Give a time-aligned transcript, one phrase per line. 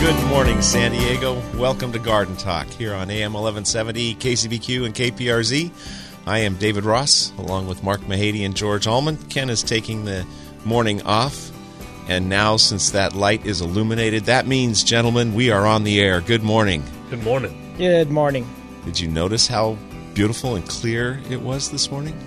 [0.00, 1.42] good morning, San Diego.
[1.58, 5.70] Welcome to Garden Talk here on AM 1170, KCBQ, and KPRZ.
[6.26, 9.18] I am David Ross, along with Mark Mahady and George Allman.
[9.28, 10.26] Ken is taking the
[10.64, 11.52] morning off.
[12.08, 16.22] And now, since that light is illuminated, that means, gentlemen, we are on the air.
[16.22, 16.82] Good morning.
[17.10, 17.74] Good morning.
[17.76, 18.48] Good morning.
[18.86, 19.76] Did you notice how
[20.14, 22.18] beautiful and clear it was this morning?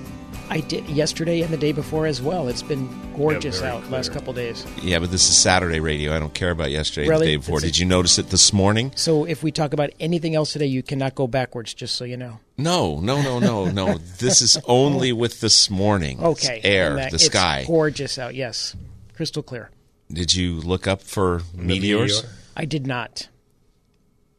[0.54, 2.48] I did yesterday and the day before as well.
[2.48, 2.88] It's been
[3.18, 3.92] gorgeous very out clear.
[3.94, 4.64] last couple days.
[4.84, 6.16] Yeah, but this is Saturday radio.
[6.16, 7.26] I don't care about yesterday and Really?
[7.26, 7.56] the day before.
[7.58, 8.92] It's a- Did you notice it this morning?
[8.96, 11.74] So if we talk about anything else today, you cannot go backwards.
[11.74, 12.40] Just so you know.
[12.56, 13.98] No, no, no, no, no.
[14.20, 16.20] this is only with this morning.
[16.22, 16.62] It's Okay.
[16.64, 17.64] air, that- the it's sky.
[17.66, 18.36] gorgeous out.
[18.36, 18.76] Yes,
[19.16, 19.72] crystal clear.
[20.12, 22.22] Did you look up for meteors?
[22.22, 22.36] meteor?
[22.56, 23.28] I did not,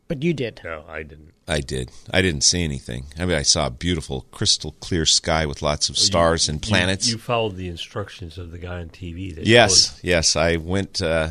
[0.06, 0.60] but you did.
[0.62, 1.33] No, I didn't.
[1.46, 1.90] I did.
[2.10, 3.06] I didn't see anything.
[3.18, 7.06] I mean, I saw a beautiful, crystal clear sky with lots of stars and planets.
[7.08, 9.34] You, you followed the instructions of the guy on TV.
[9.34, 10.36] That yes, told- yes.
[10.36, 11.02] I went.
[11.02, 11.30] Uh,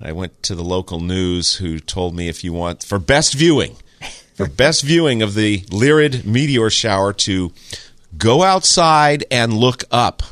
[0.00, 3.76] I went to the local news, who told me if you want for best viewing,
[4.34, 7.52] for best viewing of the Lyrid meteor shower, to
[8.16, 10.22] go outside and look up.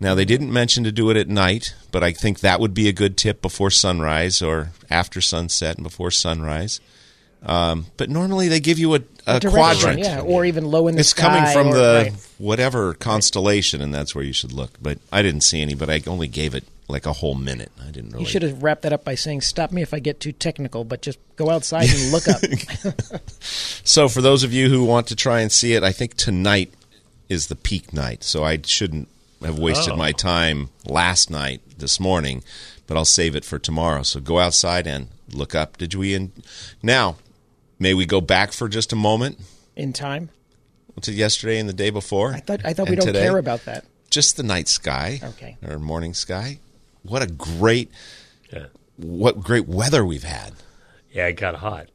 [0.00, 2.88] Now they didn't mention to do it at night, but I think that would be
[2.88, 6.80] a good tip before sunrise or after sunset and before sunrise.
[7.42, 9.98] Um, but normally they give you a, a Direction, quadrant.
[10.00, 11.42] yeah, or even low in the It's sky.
[11.44, 12.28] It's coming from or- the right.
[12.38, 14.72] whatever constellation, and that's where you should look.
[14.82, 17.72] But I didn't see any, but I only gave it like a whole minute.
[17.80, 18.24] I didn't really.
[18.24, 20.84] You should have wrapped that up by saying, "Stop me if I get too technical,"
[20.84, 22.40] but just go outside and look up.
[23.84, 26.72] So for those of you who want to try and see it, I think tonight
[27.28, 28.22] is the peak night.
[28.22, 29.08] So I shouldn't
[29.42, 29.96] have wasted Oh.
[29.96, 32.42] my time last night, this morning,
[32.86, 34.02] but I'll save it for tomorrow.
[34.02, 35.78] So go outside and look up.
[35.78, 36.14] Did we?
[36.14, 36.32] In-
[36.82, 37.16] now,
[37.80, 39.40] may we go back for just a moment
[39.74, 40.30] in time.
[41.02, 42.32] to yesterday and the day before?
[42.34, 43.22] I thought I thought we don't today?
[43.22, 43.84] care about that.
[44.10, 45.56] just the night sky Okay.
[45.66, 46.58] or morning sky.
[47.02, 47.90] What a great
[48.52, 48.66] Yeah.
[48.96, 50.52] what great weather we've had.
[51.12, 51.88] Yeah, it got hot.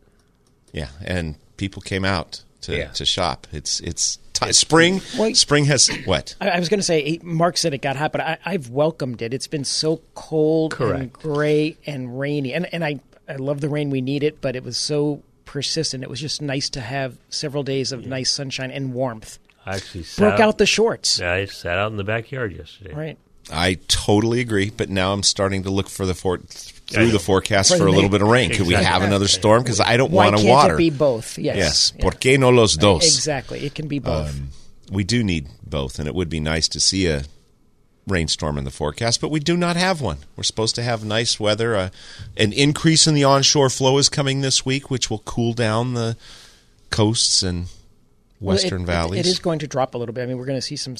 [0.74, 2.88] Yeah, and people came out to, Yeah.
[2.90, 3.48] to shop.
[3.54, 5.02] It's it's ti spring.
[5.18, 5.38] Wait.
[5.38, 6.36] Spring has what?
[6.42, 9.22] I, I was going to say, Mark said it got hot, but I, I've welcomed
[9.22, 9.34] it.
[9.34, 13.90] It's been so cold and gray and rainy, and and I I love the rain.
[13.92, 15.22] We need it, but it was so
[15.56, 16.04] persistent.
[16.04, 19.40] It was just nice to have several days of nice sunshine and warmth.
[19.66, 22.94] I actually sat Broke out the shorts, I sat out in the backyard yesterday.
[22.94, 23.18] right?
[23.52, 27.72] I totally agree, but now I'm starting to look for the for, through the forecast
[27.72, 28.52] For for, the a little ma- bit of rain.
[28.52, 29.64] Could we have another storm?
[29.64, 30.74] Because I don't want to can't water.
[30.76, 31.38] it be both?
[31.38, 31.56] Yes.
[31.56, 32.02] yes, Yeah.
[32.02, 33.04] por qué no los dos?
[33.06, 33.66] Exactly.
[33.66, 34.30] It can be both.
[34.30, 34.50] Um,
[34.92, 37.24] we do need both, and it would be nice to see a
[38.08, 40.20] rainstorm in the forecast, but we do not have one.
[40.36, 41.76] We're supposed to have nice weather.
[41.76, 41.90] Uh,
[42.38, 46.16] an increase in the onshore flow is coming this week, which will cool down the
[46.92, 47.66] coasts and
[48.40, 49.20] Well, it- western it- valleys.
[49.26, 50.22] It is going to drop a little bit.
[50.24, 50.96] I mean, we're going to see some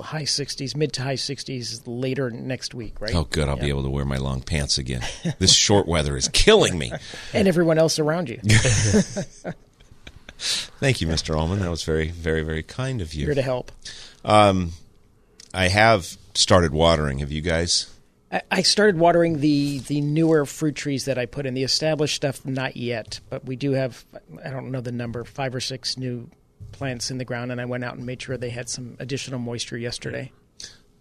[0.00, 3.14] high 60s, mid to high 60s later next week, right?
[3.14, 3.48] Oh, good.
[3.48, 5.02] I'll be able to wear my long pants again.
[5.38, 6.90] This short weather is killing me.
[7.32, 8.40] And everyone else around you.
[10.38, 11.36] Thank you, Mr.
[11.36, 11.60] Allman.
[11.60, 13.26] That was very, very, very kind of you.
[13.26, 13.72] Here to help.
[14.24, 17.18] I have started watering.
[17.18, 17.90] Have you guys?
[18.50, 21.54] I- started watering the the newer fruit trees that I put in.
[21.54, 24.04] The established stuff, not yet, but we do have
[24.44, 26.28] I don't know the number, five or six new
[26.72, 29.38] plants in the ground, and I went out and made sure they had some additional
[29.38, 30.32] moisture yesterday.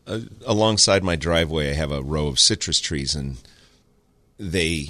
[0.05, 3.37] Uh, alongside my driveway, I have a row of citrus trees, and
[4.37, 4.89] they.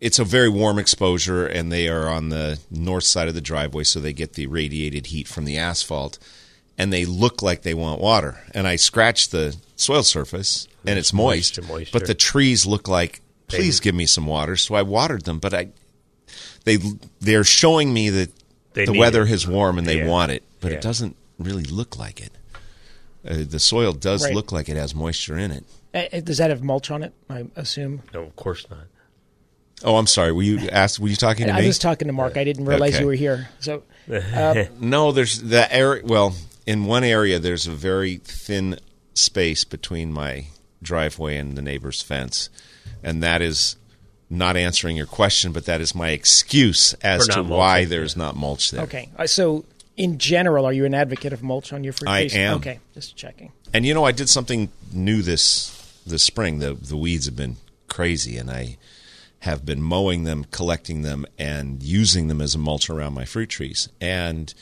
[0.00, 3.84] It's a very warm exposure, and they are on the north side of the driveway,
[3.84, 6.18] so they get the radiated heat from the asphalt.
[6.78, 8.42] And they look like they want water.
[8.52, 11.98] And I scratch the soil surface, and it's moist, moisture, moisture.
[11.98, 14.56] but the trees look like, please give me some water.
[14.56, 15.68] So I watered them, but I
[16.64, 16.78] they
[17.20, 18.30] they're showing me that
[18.72, 19.30] They the need weather it.
[19.30, 20.06] is warm and they Yeah.
[20.08, 20.78] want it, but Yeah.
[20.78, 22.32] it doesn't really look like it.
[23.26, 24.34] Uh, the soil does Right.
[24.34, 25.64] look like it has moisture in it.
[25.94, 27.12] Uh, uh, Does that have mulch on it?
[27.30, 28.02] I assume.
[28.12, 28.86] No, of course not.
[29.84, 30.32] Oh, I'm sorry.
[30.32, 30.98] Were you asked?
[30.98, 31.64] Were you talking to I me?
[31.64, 32.36] I was talking to Mark.
[32.36, 33.00] I didn't realize Okay.
[33.02, 33.48] you were here.
[33.60, 33.82] So
[34.80, 36.02] No, there's the area.
[36.04, 36.34] Well,
[36.66, 38.78] in one area, there's a very thin
[39.14, 40.46] space between my
[40.82, 42.48] driveway and the neighbor's fence,
[43.02, 43.76] and that is
[44.30, 48.16] not answering your question, but that is my excuse as to not why mulching, there's
[48.16, 48.82] not mulch there.
[48.82, 49.08] okay.
[49.16, 49.64] Uh, So
[49.96, 52.34] in general, are you an advocate of mulch on your fruit I trees?
[52.34, 52.56] am.
[52.56, 53.52] Okay, just checking.
[53.72, 55.70] And you know, I did something new this
[56.06, 56.58] this spring.
[56.58, 57.56] The the weeds have been
[57.88, 58.76] crazy, and I
[59.40, 63.50] have been mowing them, collecting them, and using them as a mulch around my fruit
[63.50, 63.88] trees.
[64.00, 64.52] And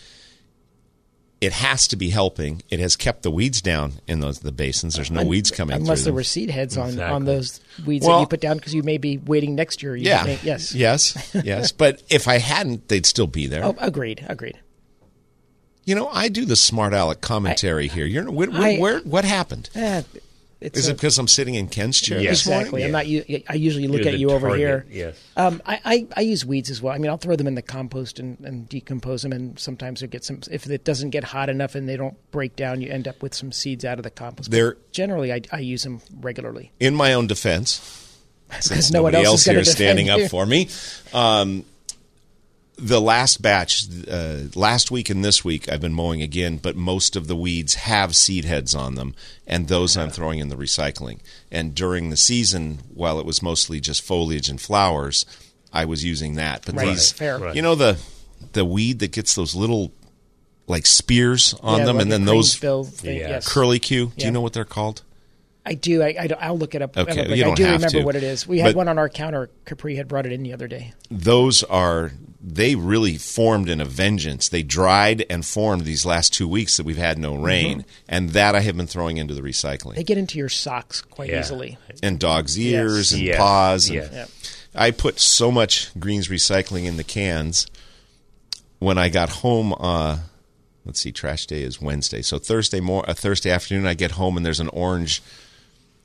[1.42, 2.62] it has to be helping.
[2.70, 4.94] It has kept the weeds down in those the basins.
[4.94, 6.14] There's no weeds coming Unless through there them.
[6.14, 9.18] were seed heads on, on those weeds that you put down because you may be
[9.18, 9.96] waiting next year.
[9.96, 10.22] You yeah.
[10.24, 10.72] may- yes.
[10.74, 11.34] Yes.
[11.34, 11.72] Yes.
[11.82, 13.64] But if I hadn't, they'd still be there.
[13.64, 14.24] Oh, agreed.
[14.28, 14.58] Agreed.
[15.84, 18.06] You know, I do the smart aleck commentary here.
[18.06, 19.68] You're where, where, I- where- what happened?
[19.74, 20.02] Eh,
[20.62, 22.44] it's Is a- it because I'm sitting in Ken's chair Yes.
[22.44, 22.60] this morning?
[22.62, 22.84] exactly?
[22.84, 23.38] I'm Yeah.
[23.40, 23.42] not.
[23.50, 24.86] I usually look You're at the you over here.
[24.90, 25.16] Yes.
[25.36, 26.94] Um, I, I, I use weeds as well.
[26.94, 30.10] I mean, I'll throw them in the compost and, and decompose them, and sometimes it
[30.10, 30.40] gets some.
[30.50, 33.34] If it doesn't get hot enough and they don't break down, you end up with
[33.34, 34.50] some seeds out of the compost.
[34.50, 36.72] But They're- generally, I, I use them regularly.
[36.80, 37.80] in my own defense,
[38.52, 40.68] since Because no one nobody else is here standing defend up for me,
[41.12, 41.64] um,
[42.82, 47.14] the last batch, uh, last week and this week, I've been mowing again, but most
[47.16, 49.14] of the weeds have seed heads on them,
[49.46, 51.20] and those I'm throwing in the recycling.
[51.50, 55.24] And during the season, while it was mostly just foliage and flowers,
[55.72, 56.64] I was using that.
[56.66, 56.88] But Right.
[56.88, 57.38] these, Fair.
[57.38, 57.54] Right.
[57.56, 57.98] you know, the
[58.54, 59.92] the weed that gets those little
[60.66, 63.12] like spears on Yeah, them, like and a then those Yeah.
[63.12, 63.48] yes.
[63.48, 64.06] curly Q.
[64.06, 64.24] Do Yeah.
[64.26, 65.02] you know what they're called?
[65.64, 66.02] I do.
[66.02, 66.96] I, I will look it up.
[66.96, 68.02] Okay, I, don't- I don't have remember to.
[68.04, 68.46] what it is.
[68.48, 69.48] We had But- one on our counter.
[69.64, 70.92] Capri had brought it in the other day.
[71.10, 72.12] those are
[72.44, 74.48] they really formed in a vengeance.
[74.48, 78.56] They dried and formed these last two weeks that we've had no rain, and that
[78.56, 79.94] I have been throwing into the recycling.
[79.94, 81.38] They get into your socks quite Yeah.
[81.38, 81.78] easily.
[82.02, 83.12] and dogs' ears Yes.
[83.12, 83.36] and Yes.
[83.38, 83.86] paws.
[83.90, 84.30] And Yes.
[84.74, 87.66] I put so much greens recycling in the cans.
[88.80, 90.18] When I got home, uh,
[90.84, 94.36] let's see, trash day is Wednesday, so Thursday more, uh, Thursday afternoon, I get home
[94.36, 95.22] and there's an orange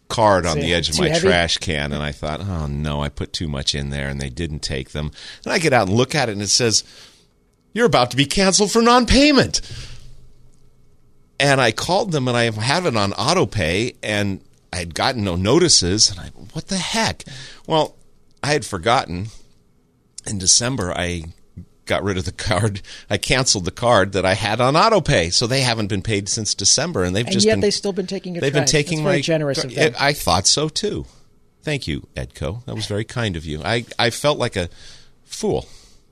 [0.07, 1.27] card on the edge of my heavy?
[1.27, 4.29] trash can, and I thought, oh no, I put too much in there, and they
[4.29, 5.11] didn't take them.
[5.43, 6.83] And I get out and look at it, and it says,
[7.73, 9.61] "You're about to be canceled for non-payment."
[11.39, 14.41] And I called them, and I have it on auto pay, and
[14.73, 16.09] I had gotten no notices.
[16.09, 17.23] And I, what the heck?
[17.67, 17.95] Well,
[18.41, 19.27] I had forgotten.
[20.25, 21.23] In December, I
[21.87, 22.81] got rid of the card.
[23.09, 26.29] I canceled the card that I had on auto pay, so they haven't been paid
[26.29, 28.65] since December, and they've And just yet been they've still been taking your they've been
[28.65, 29.93] taking That's my very generous of them.
[29.99, 31.05] I thought so too.
[31.63, 32.63] Thank you, Edco.
[32.65, 33.61] That was very kind of you.
[33.63, 34.69] I, I felt like a
[35.25, 35.67] fool,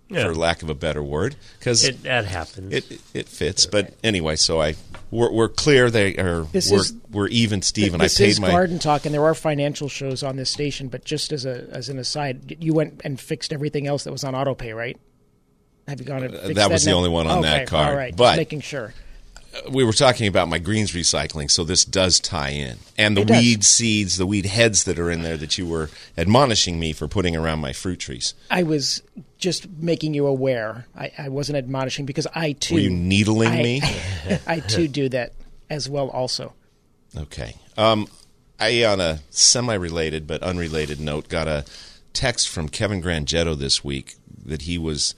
[0.09, 0.25] Yeah.
[0.25, 2.73] for lack of a better word, because It, it, that happens.
[2.73, 3.65] it it fits.
[3.65, 4.75] But anyway, so I
[5.11, 5.89] we're, we're clear.
[5.89, 8.51] They are This we're, is- we're even, Steve, and I paid is my.
[8.51, 10.89] garden talk, and there are financial shows on this station.
[10.89, 14.23] But just as a as an aside, you went and fixed everything else that was
[14.25, 14.97] on auto pay, right?
[15.87, 16.97] Have you gone and fixed Uh, that was the now?
[16.97, 17.89] only one on that Okay, card.
[17.89, 18.93] All right, But- making sure.
[19.69, 22.77] we were talking about my greens recycling, so this does tie in.
[22.97, 23.37] And the It does.
[23.41, 27.07] weed seeds, the weed heads that are in there that you were admonishing me for
[27.07, 28.33] putting around my fruit trees.
[28.51, 29.01] I was
[29.37, 30.87] just making you aware.
[30.97, 32.73] I, I wasn't admonishing because I too.
[32.75, 33.81] Were you needling I- me?
[34.47, 35.33] I too do that
[35.69, 36.09] as well.
[36.09, 36.53] Also,
[37.17, 37.55] Okay.
[37.77, 38.07] Um,
[38.59, 41.63] I, on a semi-related but unrelated note, got a
[42.13, 45.15] text from Kevin Grangetto this week that he was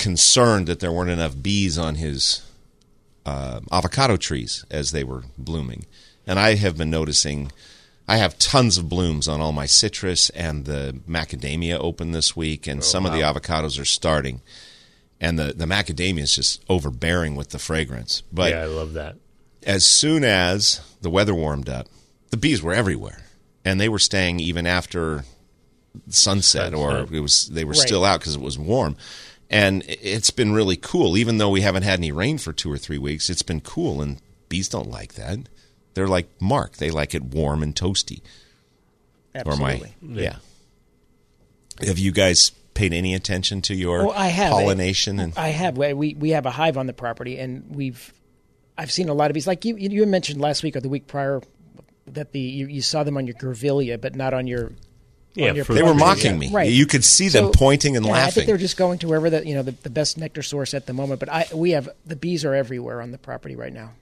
[0.00, 2.42] concerned that there weren't enough bees on his
[3.24, 5.84] uh, avocado trees as they were blooming.
[6.26, 7.52] And I have been noticing
[8.08, 12.66] I have tons of blooms on all my citrus, and the macadamia open this week,
[12.66, 14.40] and some of the avocados are starting.
[15.20, 18.22] And the, the macadamia is just overbearing with the fragrance.
[18.32, 19.14] But yeah, I love that.
[19.64, 21.86] as soon as the weather warmed up,
[22.30, 23.22] the bees were everywhere,
[23.64, 25.24] and they were staying even after
[26.08, 27.80] sunset, or it was they were Right.
[27.86, 28.96] still out because it was warm.
[29.50, 32.78] And it's been really cool, even though we haven't had any rain for two or
[32.78, 33.28] three weeks.
[33.28, 35.48] It's been cool, and bees don't like that.
[35.94, 38.20] They're like Mark; they like it warm and toasty.
[39.34, 39.94] absolutely.
[40.02, 40.36] Or my yeah.
[41.84, 45.76] Have you guys paid any attention to your Oh, I have pollination and I have.
[45.76, 48.12] We we we have a hive on the property, and we've
[48.78, 49.46] I've seen a lot of bees.
[49.46, 51.42] Like you you mentioned last week or the week prior
[52.06, 54.72] that the you, you saw them on your grevillea, but not on your
[55.34, 56.38] Yeah, on your they were mocking yeah.
[56.38, 56.50] me.
[56.50, 56.70] Right.
[56.72, 58.32] You could see them So, pointing and yeah, I laughing.
[58.32, 60.86] think they're just going to wherever the you know the, the best nectar source at
[60.86, 61.20] the moment.
[61.20, 63.92] But I we have the bees are everywhere on the property right now.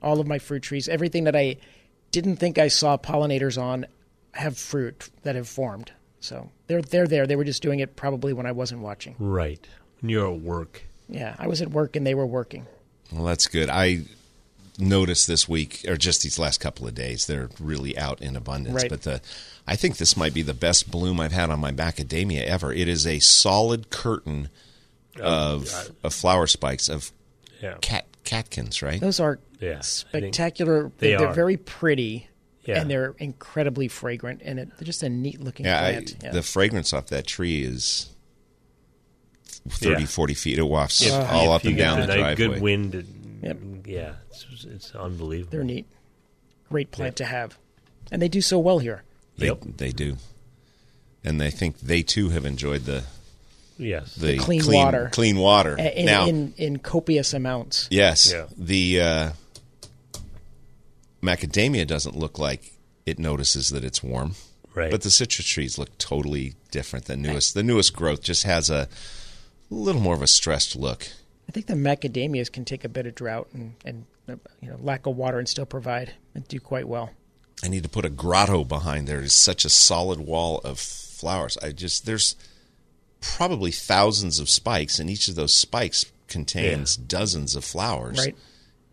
[0.00, 1.56] All of my fruit trees, everything that I
[2.12, 3.86] didn't think I saw pollinators on,
[4.32, 5.92] have fruit that have formed.
[6.20, 7.26] So they're they're there.
[7.26, 9.16] They were just doing it probably when I wasn't watching.
[9.18, 9.66] Right.
[10.00, 10.82] When you're at work.
[11.08, 12.66] Yeah, I was at work and they were working.
[13.12, 13.68] Well, that's good.
[13.68, 14.02] I
[14.78, 18.74] noticed this week, or just these last couple of days, they're really out in abundance.
[18.82, 18.88] Right.
[18.90, 19.20] But the,
[19.66, 22.72] I think this might be the best bloom I've had on my macadamia ever.
[22.72, 24.48] It is a solid curtain
[25.16, 27.12] um, of, of flower spikes of
[27.60, 27.74] Yeah.
[27.82, 29.00] cat catkins, right?
[29.00, 30.90] Those are Yeah, I think spectacular.
[30.98, 31.34] they are are.
[31.34, 32.28] very pretty.
[32.64, 32.80] Yeah.
[32.80, 36.16] And they're incredibly fragrant, and it, they're just a neat looking Yeah, I, plant.
[36.22, 36.30] yeah.
[36.30, 38.08] the fragrance off that tree is
[39.68, 40.06] 30, Yeah.
[40.06, 40.58] 40 feet.
[40.58, 42.34] It wafts If- all if up and down the the driveway.
[42.36, 42.94] Good wind.
[42.94, 43.58] and- Yep.
[43.86, 45.50] Yeah, it's, it's unbelievable.
[45.50, 45.86] they're neat.
[46.68, 47.58] Great plant to have,
[48.10, 49.02] and they do so well here.
[49.36, 49.58] They, Yep.
[49.76, 50.16] they do.
[51.24, 53.04] And they think they too have enjoyed the
[53.78, 54.14] Yes.
[54.14, 55.08] the, clean clean water.
[55.12, 55.76] Clean water.
[55.78, 57.88] A- In, now, in in copious amounts.
[57.90, 58.46] yes, Yeah.
[58.56, 59.30] the uh,
[61.22, 62.72] macadamia doesn't look like
[63.06, 64.34] it notices that it's warm,
[64.74, 64.90] Right.
[64.90, 67.06] but the citrus trees look totally different.
[67.06, 68.88] The newest, the newest growth just has a
[69.70, 71.08] little more of a stressed look.
[71.52, 74.78] I think the macadamias can take a bit of drought and, and uh, you know
[74.80, 77.10] lack of water and still provide and do quite well.
[77.62, 79.20] I need to put a grotto behind there.
[79.20, 81.58] It's such a solid wall of flowers.
[81.62, 82.36] I just there's
[83.20, 88.18] probably thousands of spikes, and each of those spikes contains dozens of flowers.
[88.18, 88.34] Right.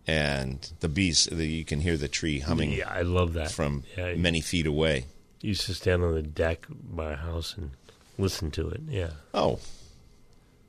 [0.05, 3.51] And the bees, the, you can hear the tree humming yeah, I love that.
[3.51, 5.05] from yeah, I many feet away.
[5.39, 7.71] used to stand on the deck by our house and
[8.17, 8.81] listen to it.
[8.89, 9.11] Yeah.
[9.33, 9.59] Oh,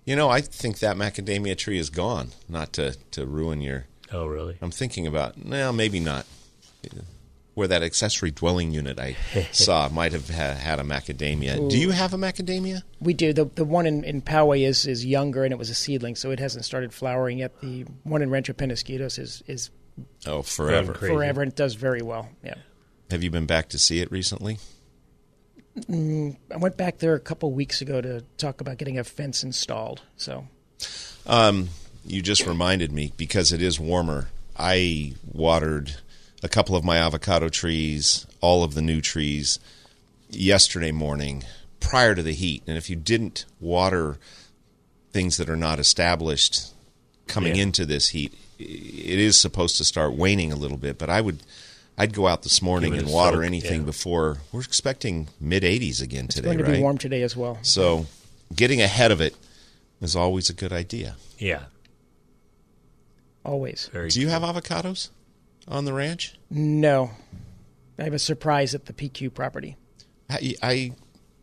[0.05, 2.31] you know, I think that macadamia tree is gone.
[2.49, 3.87] Not to to ruin your.
[4.13, 4.57] Oh, really?
[4.61, 6.27] I'm thinking about well, maybe not.
[7.55, 9.17] Where that accessory dwelling unit I
[9.53, 11.69] saw might have ha- had a macadamia.
[11.69, 12.83] Do you have a macadamia?
[13.01, 15.75] We do the the one in, in Poway is is younger and it was a
[15.75, 17.61] seedling, so it hasn't started flowering yet.
[17.61, 19.71] The one in Rancho Penasquitos is is
[20.27, 20.95] Oh, forever.
[20.95, 22.31] Forever and it does very well.
[22.43, 22.55] Yeah,
[23.11, 24.59] Have you been back to see it recently?
[25.79, 29.43] Mm, I went back there a couple weeks ago to talk about getting a fence
[29.45, 30.03] installed.
[30.17, 30.47] So
[31.27, 31.69] um,
[32.05, 34.29] You just reminded me because it is warmer.
[34.57, 35.97] I watered
[36.43, 39.59] a couple of my avocado trees, all of the new trees
[40.29, 41.45] yesterday morning
[41.79, 42.63] prior to the heat.
[42.67, 44.19] And if you didn't water
[45.13, 46.73] things that are not established
[47.27, 47.63] coming Yeah.
[47.63, 51.43] into this heat, it is supposed to start waning a little bit, but I would
[52.01, 53.87] I'd go out this morning and water soak, anything yeah.
[53.87, 56.79] before we're expecting mid 80s again it's today, It's going to right?
[56.79, 57.59] be warm today as well.
[57.61, 58.07] So,
[58.57, 59.37] getting ahead of it
[60.01, 61.17] is always a good idea.
[61.37, 61.65] Yeah.
[63.45, 63.91] Always.
[63.93, 64.09] Very.
[64.09, 65.11] Do you have avocados
[65.69, 66.39] on the ranch?
[66.49, 67.11] No,
[67.99, 69.77] I have a surprise at the PQ property.
[70.31, 70.93] I, I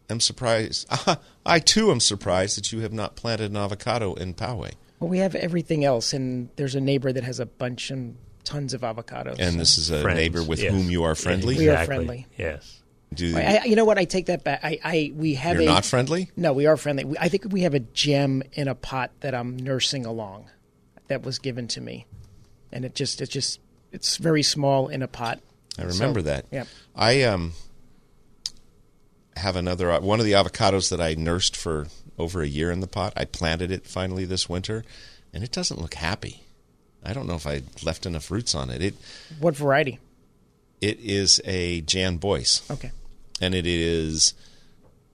[0.09, 0.87] am surprised.
[1.45, 4.73] I too am surprised that you have not planted an avocado in Poway.
[4.99, 8.73] Well, we have everything else, and there's a neighbor that has a bunch and tons
[8.73, 9.35] of avocados.
[9.39, 10.71] And so- this is a friends, neighbor with yes.
[10.73, 11.57] whom you are Yeah, friendly.
[11.57, 12.27] We are friendly.
[12.37, 12.81] Yes.
[13.13, 13.97] Do I, I- you know what?
[13.97, 14.61] I take that back.
[14.63, 16.31] I, I we have you're a not friendly?
[16.35, 17.03] No, we are friendly.
[17.05, 20.49] We, I think we have a gem in a pot that I'm nursing along,
[21.07, 22.05] that was given to me,
[22.71, 23.59] and it just it just
[23.91, 25.39] it's very small in a pot.
[25.79, 26.45] I remember So, that.
[26.51, 26.63] Yeah.
[26.95, 27.53] I um
[29.35, 31.87] have another uh, one of the avocados that I nursed for
[32.17, 33.13] over a year in the pot.
[33.15, 34.83] I planted it finally this winter,
[35.33, 36.43] and it doesn't look happy.
[37.07, 38.81] I don't know if I left enough roots on it.
[38.81, 38.95] It
[39.39, 39.99] What variety?
[40.81, 42.69] it is a Jan Boyce.
[42.69, 42.91] Okay.
[43.41, 44.33] and it is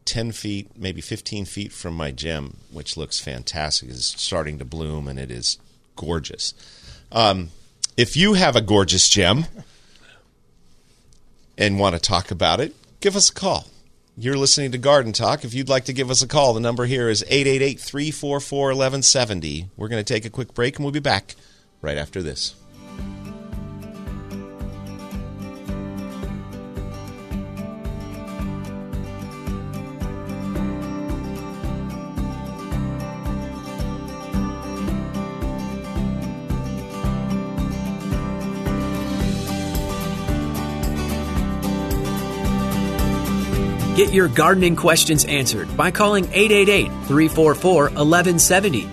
[0.06, 3.90] 10 feet, maybe 15 feet from my gem, which looks fantastic.
[3.90, 5.58] It's starting to bloom and it is
[5.96, 6.54] gorgeous.
[7.12, 7.52] Um,
[7.96, 9.46] if you have a gorgeous gem
[11.58, 13.68] and want to talk about it, give us a call.
[14.18, 15.44] You're listening to Garden Talk.
[15.44, 19.70] If you'd like to give us a call, the number here is 888 344 1170.
[19.76, 21.36] We're going to take a quick break and we'll be back
[21.84, 22.56] right after this.
[43.96, 48.93] Get your gardening questions answered by calling 888 344 1170.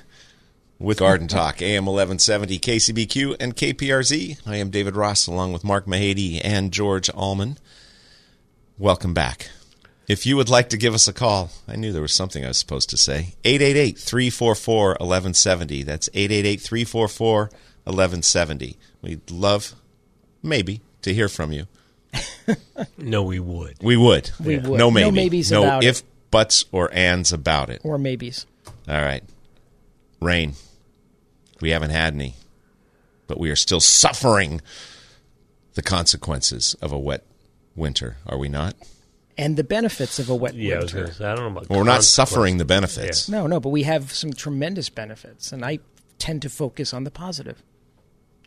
[0.81, 4.39] with Garden Talk, AM 1170, KCBQ, and KPRZ.
[4.47, 7.57] I am David Ross, along with Mark Mahady and George Allman.
[8.77, 9.49] Welcome back.
[10.07, 12.49] If you would like to give us a call, I knew there was something I
[12.49, 13.35] was supposed to say.
[13.45, 15.83] 888 344 1170.
[15.83, 17.39] That's 888 344
[17.83, 18.77] 1170.
[19.01, 19.75] We'd love,
[20.43, 21.67] maybe, to hear from you.
[22.97, 23.77] No, we would.
[23.81, 24.31] We would.
[24.43, 24.65] We would.
[24.79, 25.11] No No maybe.
[25.15, 25.87] maybes no about it.
[25.87, 27.81] if, buts, or ands about it.
[27.83, 28.45] or maybes.
[28.87, 29.23] All right.
[30.19, 30.53] Rain.
[31.61, 32.35] We haven't had any,
[33.27, 34.61] but we are still suffering
[35.75, 37.25] the consequences of a wet
[37.75, 38.75] winter, are we not?
[39.37, 41.05] And the benefits of a wet Yeah, I was winter.
[41.05, 43.29] going say, I don't know about Well, we're not suffering the benefits.
[43.29, 45.79] No, no, but we have some tremendous benefits, and I
[46.19, 47.63] tend to focus on the positive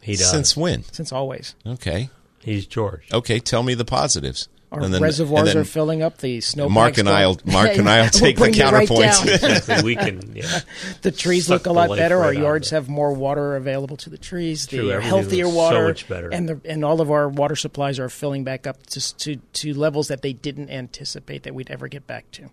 [0.02, 0.30] He does.
[0.30, 0.85] Since when?
[0.92, 1.54] since always.
[1.66, 2.11] Okay.
[2.40, 3.09] He's George.
[3.12, 4.49] Okay, tell me the positives.
[4.75, 6.19] Our And then- reservoirs and then are filling up.
[6.19, 6.69] The snow.
[6.69, 9.25] Mark and I'll Mark and I'll take the counterpoints.
[9.54, 9.83] Exactly.
[9.85, 10.61] we can, yeah.
[11.02, 12.19] the trees look a lot better.
[12.19, 14.66] right Our yards have more water available to the trees.
[14.66, 16.28] True, the everything healthier looks so water, much better.
[16.31, 19.75] and the and all of our water supplies are filling back up to to to
[19.75, 22.50] levels that they didn't anticipate that we'd ever get back to.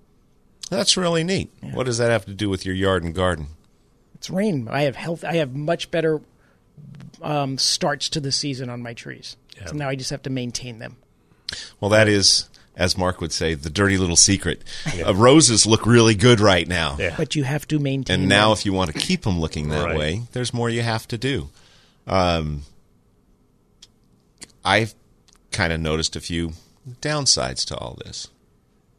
[0.69, 1.51] That's really neat.
[1.73, 3.47] What does that have to do with your yard and garden?
[4.15, 4.67] It's rain.
[4.69, 5.23] I have health.
[5.25, 6.21] I have much better
[7.21, 9.35] um, starts to the season on my trees.
[9.65, 10.97] So now I just have to maintain them.
[11.79, 14.63] Well, that is, as Mark would say, the dirty little secret.
[15.05, 16.95] Uh, roses look really good right now.
[16.99, 17.15] Yeah.
[17.17, 18.21] But you have to maintain.
[18.21, 18.53] And now, them.
[18.59, 19.97] if you want to keep them looking that Right.
[19.97, 21.49] way, there's more you have to do.
[22.07, 22.63] Um,
[24.63, 24.93] I've
[25.51, 26.53] kind of noticed a few
[27.01, 28.27] downsides to all this.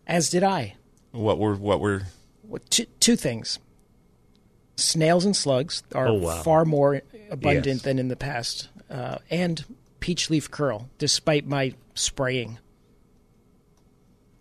[0.07, 0.75] as did I.
[1.13, 2.03] What were what were
[2.45, 3.59] Well, two, two things.
[4.77, 6.43] Snails and slugs are Oh, wow.
[6.43, 7.83] far more abundant Yes.
[7.83, 9.65] than in the past, uh, and
[10.03, 12.59] peach leaf curl, despite my spraying.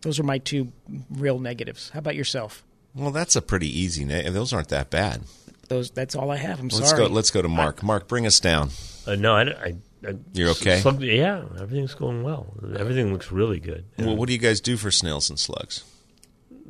[0.01, 0.73] Those are my two
[1.09, 1.91] real negatives.
[1.91, 2.63] How about yourself?
[2.95, 3.11] well?
[3.11, 4.03] That's a pretty easy.
[4.03, 5.21] Na- those aren't that bad.
[5.69, 5.91] Those.
[5.91, 6.59] That's all I have.
[6.59, 7.07] I'm Let's sorry.
[7.07, 7.13] go.
[7.13, 7.83] Let's go to Mark.
[7.83, 8.71] Mark, bring us down.
[9.05, 9.75] Uh, no, I, I,
[10.05, 10.15] I.
[10.33, 10.79] You're okay?
[10.79, 12.53] Slug- yeah, everything's going well.
[12.75, 13.85] Everything looks really good.
[13.97, 14.07] Yeah.
[14.07, 15.83] Well, what do you guys do for snails and slugs?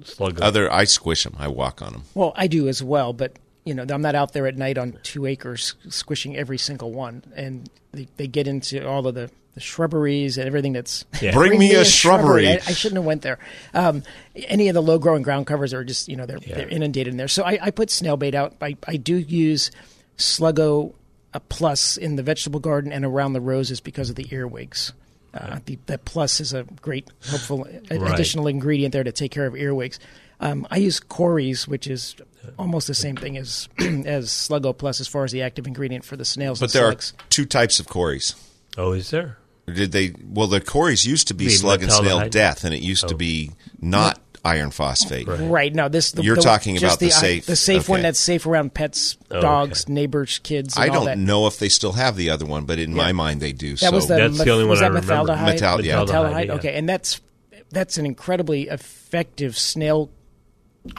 [0.03, 1.35] Slug Other, I squish them.
[1.39, 2.03] I walk on them.
[2.13, 4.97] Well, I do as well, but you know, I'm not out there at night on
[5.03, 9.59] two acres squishing every single one, and they, they get into all of the, the
[9.59, 11.05] shrubberies and everything that's.
[11.21, 11.31] Yeah.
[11.35, 12.47] Bring me a shrubbery.
[12.47, 13.37] I, I shouldn't have went there.
[13.73, 14.03] Um,
[14.35, 17.17] any of the low growing ground covers are just you know they're, they're inundated in
[17.17, 17.27] there.
[17.27, 18.55] So I, I put snail bait out.
[18.61, 19.69] I, I do use
[20.17, 20.93] Sluggo
[21.33, 24.93] uh, Plus in the vegetable garden and around the roses because of the earwigs.
[25.33, 28.13] Uh, the, that plus is a great, helpful Right.
[28.13, 29.97] additional ingredient there to take care of earwigs.
[30.41, 32.15] Um, I use Corry's, which is
[32.57, 36.17] almost the same thing as as Sluggo Plus as far as the active ingredient for
[36.17, 37.13] the snails But and there slugs.
[37.19, 38.35] are two types of Corry's.
[38.77, 39.37] Oh, is there?
[39.71, 40.13] Did they?
[40.25, 43.15] Well, the Corry's used to be The slug and snail death, and it used to
[43.15, 45.27] be not iron phosphate.
[45.27, 45.71] Right.
[45.73, 48.73] No, this the, You're the- talking about the safe- the safe one that's safe around
[48.73, 49.93] pets, Oh, dogs, okay.
[49.93, 50.75] neighbors, kids.
[50.75, 51.19] And I don't that.
[51.19, 53.71] know if they still have the other one, but in my mind they do.
[53.73, 55.33] That so was the That's the only was one I that remember.
[55.33, 55.45] Methaldehyde?
[55.61, 55.95] Metal- yeah.
[55.97, 56.53] Metaldehyde, yeah.
[56.53, 57.21] Okay, and that's
[57.69, 60.09] that's an incredibly effective snail.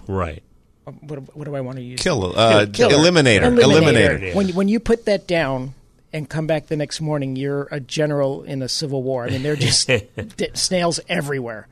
[0.07, 0.43] Right.
[0.85, 2.01] What, what do I want to use?
[2.01, 2.95] kill uh, Killer.
[2.95, 4.21] eliminator, eliminator.
[4.21, 4.35] Yeah.
[4.35, 5.75] When when you put that down
[6.13, 9.25] and come back the next morning, you're a general in a civil war.
[9.25, 9.87] I mean, they're just
[10.37, 11.69] d- snails everywhere,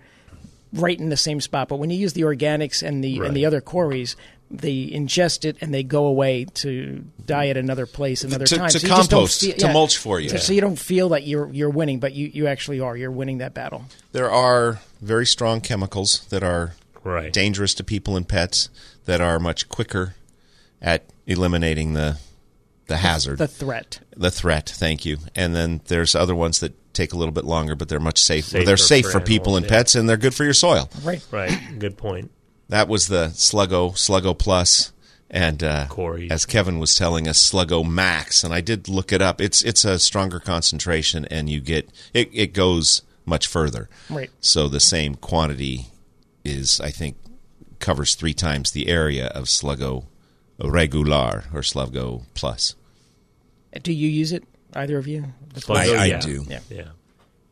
[0.73, 1.69] right in the same spot.
[1.69, 4.15] But when you use the organics and the and the other Corry's,
[4.49, 8.69] they ingest it and they go away to die at another place another To- time.
[8.71, 10.29] to So you just don't compost, feel- to mulch for you.
[10.29, 12.97] So, so you don't feel that you're you're winning, but you, you actually are.
[12.97, 13.87] You're winning that battle.
[14.13, 17.33] There are very strong chemicals that are Right.
[17.33, 18.69] dangerous to people and pets
[19.07, 20.15] that are much quicker
[20.83, 22.19] at eliminating the
[22.87, 24.01] the hazard, The threat.
[24.17, 24.69] the threat.
[24.69, 25.19] Thank you.
[25.37, 28.51] And then there's other ones that take a little bit longer, but they're much safer.
[28.51, 29.71] Safer they're safe for, for people and yeah.
[29.71, 30.91] pets, and they're good for your soil.
[31.05, 31.25] Right.
[31.31, 31.57] Right.
[31.79, 32.33] Good point.
[32.69, 34.93] That was the Sluggo Sluggo Plus,
[35.31, 36.31] and uh, Corry.
[36.33, 39.41] as Kevin was telling us, Sluggo Max, and I did look it up.
[39.41, 42.29] It's it's a stronger concentration, and you get it.
[42.33, 43.89] It goes much further.
[44.09, 44.31] Right.
[44.41, 45.87] So the same quantity
[46.45, 47.17] is, I think,
[47.79, 50.07] covers three times the area of Sluggo
[50.63, 52.75] Regular or Sluggo Plus.
[53.83, 54.45] Do you use it?
[54.75, 55.27] Either of you?
[55.55, 56.21] Sluggo, I- I yeah.
[56.21, 56.45] do.
[56.49, 56.61] Yeah.
[56.69, 56.89] Yeah.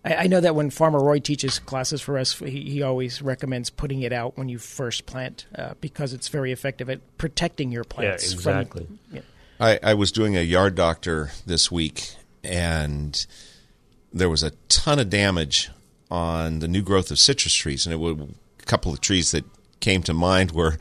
[0.05, 3.71] I, I know that when Farmer Roy teaches classes for us, he, he always recommends
[3.71, 7.85] putting it out when you first plant uh, because it's very effective at protecting your
[7.89, 8.33] Yeah, plants.
[8.33, 8.85] exactly.
[8.87, 9.21] From, yeah.
[9.61, 13.27] I, I was doing a yard doctor this week, and
[14.13, 15.71] there was a ton of damage
[16.11, 18.29] on the new growth of citrus trees, and it was a
[18.69, 19.45] couple of trees that
[19.81, 20.79] came to mind were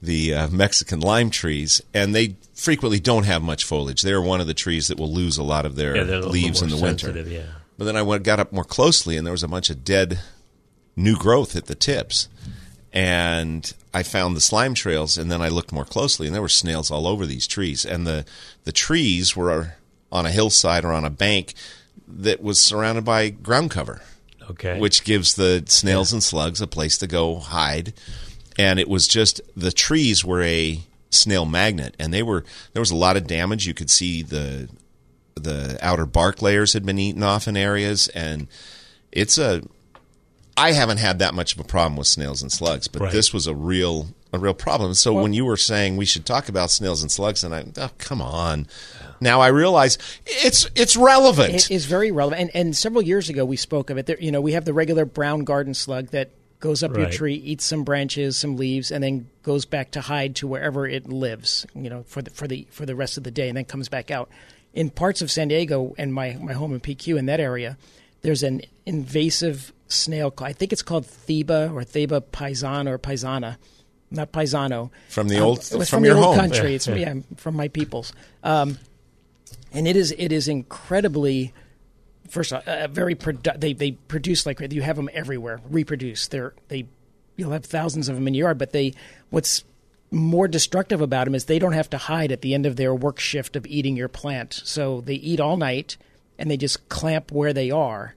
[0.00, 4.02] the uh, Mexican lime trees, and they frequently don't have much foliage.
[4.02, 6.18] They're one of the trees that will lose a lot of their Yeah, they're a
[6.18, 7.10] little leaves in the winter.
[7.10, 7.46] Yeah.
[7.76, 10.20] But then I went got up more closely, and there was a bunch of dead
[10.96, 12.28] new growth at the tips.
[12.92, 16.48] And I found the slime trails, and then I looked more closely, and there were
[16.48, 17.84] snails all over these trees.
[17.84, 18.24] And the
[18.62, 19.74] the trees were
[20.12, 21.54] on a hillside or on a bank
[22.06, 24.02] that was surrounded by ground cover.
[24.50, 24.78] Okay.
[24.78, 27.92] which gives the snails and slugs a place to go hide.
[28.58, 30.80] And it was just the trees were a
[31.10, 33.66] snail magnet, and they were there was a lot of damage.
[33.66, 34.68] You could see the
[35.34, 38.46] the outer bark layers had been eaten off in areas, and
[39.10, 39.62] it's a.
[40.56, 43.12] I haven't had that much of a problem with snails and slugs, but Right.
[43.12, 44.94] this was a real a real problem.
[44.94, 47.90] So when you were saying we should talk about snails and slugs, and I oh
[47.98, 48.68] come on,
[49.24, 51.54] now I realize it's it's relevant.
[51.54, 52.40] It is very relevant.
[52.42, 54.06] And, and several years ago, we spoke of it.
[54.06, 57.34] There, you know, we have the regular brown garden slug that goes up your tree,
[57.34, 61.66] eats some branches, some leaves, and then goes back to hide to wherever it lives.
[61.74, 63.88] You know, for the for the for the rest of the day, and then comes
[63.88, 64.28] back out.
[64.72, 67.76] In parts of San Diego and my my home in PQ in that area,
[68.22, 70.30] there's an invasive snail.
[70.30, 73.56] ca- I think it's called Theba or Theba paisan or paisana,
[74.10, 74.90] not paisano.
[75.10, 76.36] From the Um, old- it was from from, your old home.
[76.36, 76.74] country.
[76.74, 78.12] It's yeah, from my peoples.
[78.42, 78.78] Um,
[79.72, 81.52] and it is it is incredibly
[82.28, 86.28] first of all, uh, very produ- they they produce like you have them everywhere reproduce.
[86.28, 86.86] They're they
[87.36, 88.94] you'll have thousands of them in your yard but they
[89.30, 89.64] what's
[90.10, 92.94] more destructive about them is they don't have to hide at the end of their
[92.94, 94.62] work shift of eating your plant.
[94.64, 95.96] So they eat all night
[96.38, 98.14] and they just clamp where they are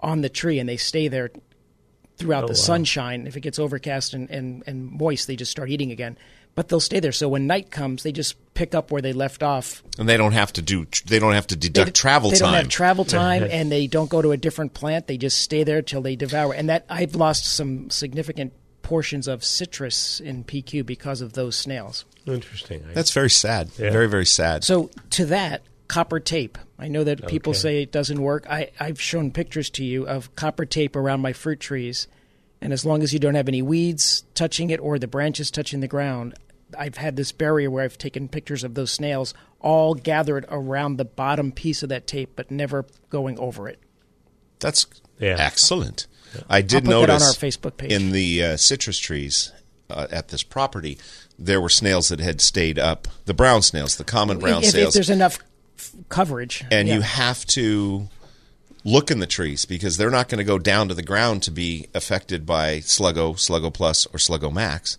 [0.00, 1.30] on the tree and they stay there
[2.16, 3.26] throughout the sunshine.
[3.26, 6.16] If it gets overcast and, and, and moist they just start eating again
[6.54, 9.42] but they'll stay there so when night comes they just pick up where they left
[9.42, 12.36] off and they don't have to do they don't have to deduct they, travel they
[12.38, 12.52] time.
[12.52, 15.64] don't have travel time and they don't go to a different plant they just stay
[15.64, 20.84] there till they devour and that i've lost some significant portions of citrus in pq
[20.84, 22.84] because of those snails Interesting.
[22.94, 23.70] That's very sad.
[23.78, 23.90] Yeah.
[23.90, 24.62] Very very sad.
[24.62, 27.58] so to that copper tape i know that people Okay.
[27.58, 31.32] say it doesn't work I, i've shown pictures to you of copper tape around my
[31.32, 32.06] fruit trees
[32.60, 35.80] and as long as you don't have any weeds touching it or the branches touching
[35.80, 36.34] the ground
[36.78, 41.04] i've had this barrier where i've taken pictures of those snails all gathered around the
[41.04, 43.78] bottom piece of that tape but never going over it
[44.60, 44.86] That's
[45.18, 45.36] Yeah.
[45.38, 46.06] excellent.
[46.48, 47.92] I did put that on our Facebook page.
[47.92, 49.52] in the uh, citrus trees
[49.90, 50.96] uh, at this property,
[51.38, 53.06] there were snails that had stayed up.
[53.26, 55.38] The brown snails, the common brown if, if snails, there's enough
[55.78, 56.94] f- coverage and yeah.
[56.94, 58.08] you have to
[58.84, 61.50] look in the trees because they're not going to go down to the ground to
[61.50, 64.96] be affected by Sluggo, Sluggo Plus, or Sluggo Max.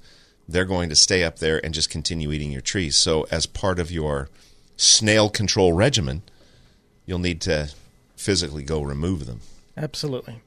[0.47, 2.97] They're going to stay up there and just continue eating your trees.
[2.97, 4.29] So, as part of your
[4.75, 6.21] snail control regimen,
[7.05, 7.69] you'll need to
[8.15, 9.41] physically go remove them.
[9.77, 10.41] absolutely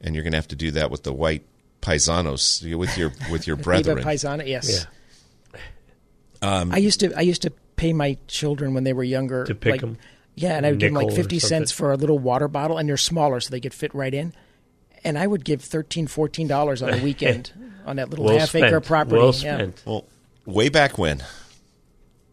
[0.00, 1.42] and you're going to have to do that with the white
[1.82, 3.98] paisanos with your with your Viva brethren.
[4.04, 4.86] Paisana, yes.
[5.52, 5.60] Yeah.
[6.40, 9.54] Um, I used to I used to pay my children when they were younger To
[9.54, 9.98] pick like, 'em?
[10.34, 12.88] Yeah, and I would give them like fifty cents for a little water bottle, and
[12.88, 14.32] they're smaller, so they could fit right in.
[15.02, 17.52] And I would give thirteen, fourteen dollars on a weekend
[17.88, 18.66] on that little Well half spent.
[18.66, 19.16] acre property.
[19.16, 19.66] Well yeah.
[19.84, 20.04] well,
[20.46, 21.22] way back when,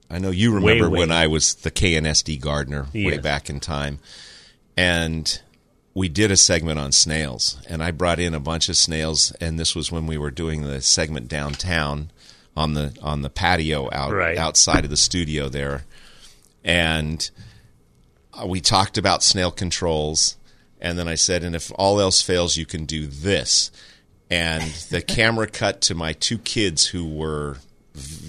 [0.09, 0.99] I know you remember way.
[0.99, 3.99] when I was the KNSD gardener way back in time,
[4.77, 5.41] and
[5.93, 9.57] we did a segment on snails, and I brought in a bunch of snails, and
[9.59, 12.11] this was when we were doing the segment downtown
[12.57, 14.37] on the on the patio out Right.
[14.37, 15.83] outside of the studio there,
[16.63, 17.29] and
[18.33, 20.35] uh, we talked about snail controls
[20.81, 23.71] and then I said and if all else fails you can do this
[24.29, 27.57] and the camera cut to my two kids who were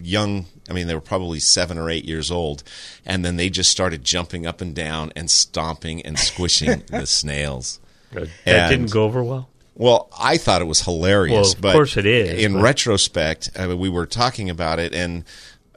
[0.03, 2.63] young I mean they were probably 7 or 8 years old
[3.05, 7.81] and then they just started jumping up and down and stomping and squishing the snails
[8.13, 9.49] That And- didn't go over well.
[9.75, 11.35] well, I thought it was hilarious.
[11.35, 14.79] Well, of but course it is, In but- retrospect, I mean, we were talking about
[14.79, 15.25] it, and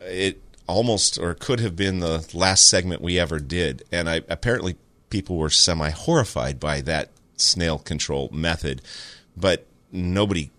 [0.02, 3.84] it almost or could have been the last segment we ever did.
[3.92, 4.76] And I, apparently,
[5.10, 8.82] people were semi horrified by that snail control method,
[9.36, 10.52] but nobody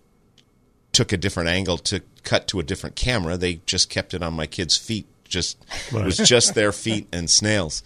[0.93, 3.37] took a different angle to cut to a different camera.
[3.37, 5.07] They just kept it on my kids' feet.
[5.25, 5.59] Just
[5.93, 7.83] it was just their feet and snails,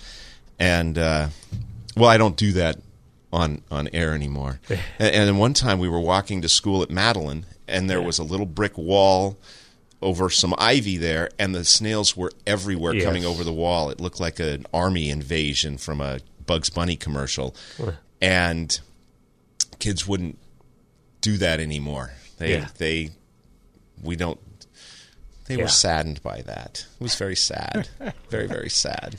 [0.59, 1.29] and uh,
[1.97, 2.77] well, I don't do that
[3.33, 4.61] on on air anymore.
[4.99, 8.25] and, and one time we were walking to school at Madeline, and there was a
[8.25, 9.37] little brick wall
[10.01, 13.05] over some ivy there, and the snails were everywhere Yes.
[13.05, 13.91] coming over the wall.
[13.91, 17.55] It looked like an army invasion from a Bugs Bunny commercial,
[18.23, 18.81] and
[19.79, 20.39] kids wouldn't
[21.25, 22.13] do that anymore.
[22.39, 22.69] They Yeah.
[22.79, 23.11] they
[24.03, 24.39] we don't.
[25.47, 25.63] They Yeah.
[25.63, 26.85] were saddened by that.
[27.01, 27.89] It was very sad,
[28.31, 29.17] very very sad.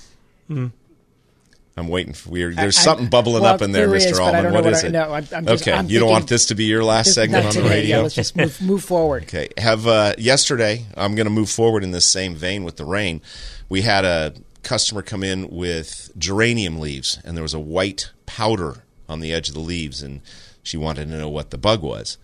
[1.78, 2.56] I'm waiting for weird.
[2.56, 4.12] There's I- something bubbling well, up in there, there is, Mr.
[4.18, 4.54] but I Allman.
[4.54, 4.91] What what is I- it?
[4.91, 7.48] no, I'm- I'm just- okay, I'm you don't want this to be your last segment
[7.48, 7.63] on today.
[7.63, 7.98] the radio.
[7.98, 9.24] Yeah, let's just move, move forward.
[9.28, 9.50] Okay.
[9.58, 13.22] Have uh, yesterday, I'm going to move forward in this same vein with the rain.
[13.68, 18.84] We had a customer come in with geranium leaves, and there was a white powder
[19.10, 20.22] on the edge of the leaves, and
[20.65, 22.17] she wanted to know what the bug was,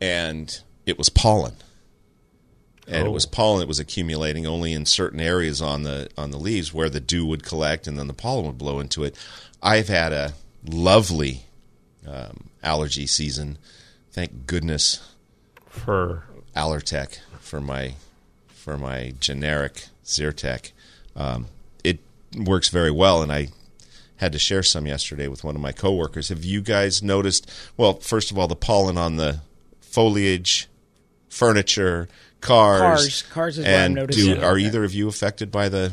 [0.00, 1.54] and it was pollen.
[2.86, 3.12] And it Oh.
[3.12, 6.90] was pollen that was accumulating only in certain areas on the on the leaves where
[6.90, 9.14] the dew would collect, and then the pollen would blow into it.
[9.62, 11.44] I've had a lovely
[12.06, 13.58] um, allergy season.
[14.10, 15.00] Thank goodness
[15.68, 16.24] For
[16.56, 17.94] Allertec for my
[18.48, 20.72] for my generic Zyrtec.
[21.14, 21.46] Um,
[21.84, 22.00] it
[22.36, 23.48] works very well, and I
[24.22, 26.28] had to share some yesterday with one of my coworkers.
[26.28, 27.50] Have you guys noticed?
[27.76, 29.40] Well, first of all, the pollen on the
[29.80, 30.68] foliage,
[31.28, 32.08] furniture,
[32.40, 33.22] cars, Cars.
[33.22, 34.34] Cars is what I'm and noticing.
[34.36, 35.92] do, are either of you affected by the?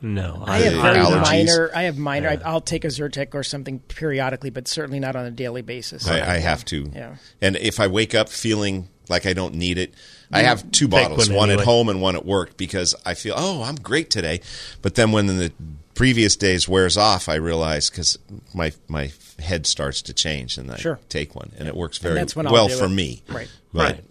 [0.00, 1.70] no, I have very minor.
[1.74, 2.30] I have minor.
[2.30, 6.08] I, I'll take a Zyrtec or something periodically, but certainly not on a daily basis.
[6.08, 6.90] I, I have to.
[6.94, 7.16] Yeah.
[7.42, 9.92] And if I wake up feeling like I don't need it,
[10.32, 13.34] I have two bottles, one one at home and one at work because I feel,
[13.36, 14.40] oh, I'm great today.
[14.80, 15.52] But then when the
[15.94, 18.18] previous days wears off, I realize because
[18.52, 20.98] my my head starts to change and I Sure.
[21.08, 22.90] take one and it works very that's when I'll well for it.
[22.90, 23.22] me.
[23.28, 23.48] Right.
[23.72, 24.04] But right.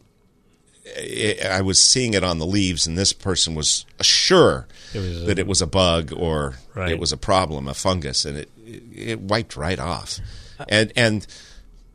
[0.85, 5.21] it, I was seeing it on the leaves, and this person was sure It was
[5.21, 6.91] a- that it was a bug or Right.
[6.91, 10.19] it was a problem, a fungus, and it it wiped right off.
[10.59, 11.27] Uh, and and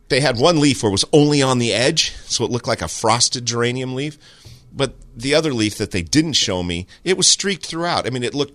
[0.09, 2.83] they had one leaf where it was only on the edge, so it looked like
[2.83, 4.19] a frosted geranium leaf.
[4.73, 8.07] But the other leaf that they didn't show me, it was streaked throughout.
[8.07, 8.55] I mean, it looked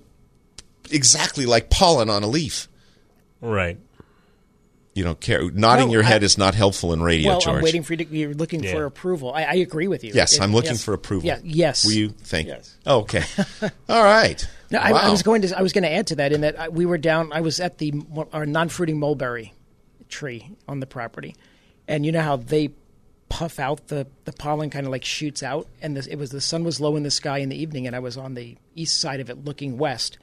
[0.91, 2.67] exactly like pollen on a leaf.
[3.41, 3.78] Right.
[4.96, 5.50] You don't care.
[5.50, 7.58] Nodding No, your head I- is not helpful in radio, well, George.
[7.58, 8.15] I'm waiting for you to.
[8.15, 8.74] You're looking Yeah.
[8.74, 9.34] for approval.
[9.34, 10.12] I, I agree with you.
[10.13, 10.84] Yes, It- I'm looking yes.
[10.84, 11.26] for approval.
[11.28, 11.39] Yeah.
[11.43, 11.84] Yes.
[11.84, 12.10] Will you?
[12.10, 12.78] Thank Yes.
[12.86, 13.24] Oh, okay.
[13.89, 14.48] All right.
[14.69, 15.58] No, I, I was going to.
[15.58, 17.32] I was going to add to that in that I- we were down.
[17.34, 17.93] I was at the
[18.32, 19.54] our non-fruiting mulberry
[20.10, 21.36] tree on the property,
[21.88, 22.69] and you know how they
[23.30, 26.41] puff out the the pollen, kind of like shoots out, and this, it was the
[26.41, 29.02] sun was low in the sky in the evening, and I was on the east
[29.02, 30.19] side of it looking west,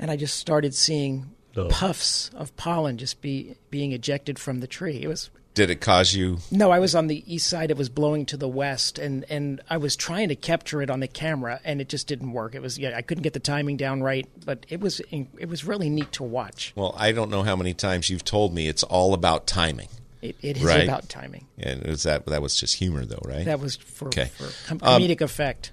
[0.00, 1.68] and I just started seeing Oh.
[1.68, 5.00] puffs of pollen just be being ejected from the tree.
[5.02, 6.38] It was Did it cause you?
[6.52, 7.72] no, I was on the east side.
[7.72, 11.00] It was blowing to the west, and, and I was trying to capture it on
[11.00, 12.54] the camera, and it just didn't work.
[12.54, 15.64] It was yeah, I couldn't get the timing down right, but it was it was
[15.64, 16.72] really neat to watch.
[16.76, 19.88] Well, I don't know how many times you've told me it's all about timing.
[20.22, 20.84] It, it is Right.
[20.84, 21.46] about timing.
[21.58, 23.44] And was that that was just humor, though, right?
[23.44, 24.30] That was for, Okay.
[24.38, 25.72] for com- Um, comedic effect.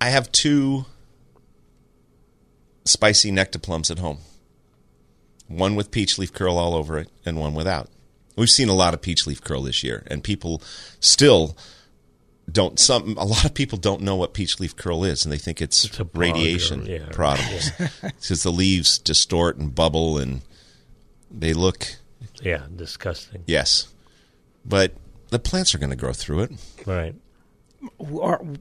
[0.00, 0.86] I have two
[2.86, 4.18] Spice Zee nectaplums at home.
[5.48, 7.88] One with peach leaf curl all over it, and one without.
[8.36, 10.60] We've seen a lot of peach leaf curl this year, and people
[11.00, 11.56] still
[12.50, 12.78] don't.
[12.80, 15.62] Some a lot of people don't know what peach leaf curl is, and they think
[15.62, 17.08] it's, It's a or- radiation yeah.
[17.12, 17.70] products.
[18.02, 20.42] Because the leaves distort and bubble, and
[21.30, 21.86] they look
[22.42, 22.62] Yeah.
[22.74, 23.42] Disgusting.
[23.46, 23.88] yes,
[24.64, 24.92] but
[25.30, 26.52] the plants are going to grow through it.
[26.86, 27.14] Right.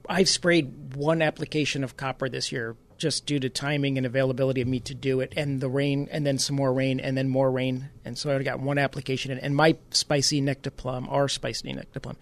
[0.07, 4.67] I've sprayed one application of copper this year just due to timing and availability of
[4.67, 7.51] me to do it, and the rain, and then some more rain, and then more
[7.51, 9.39] rain, and so I got one application in.
[9.39, 12.15] And my Spice Zee nectaplum, our Spice Zee nectaplum,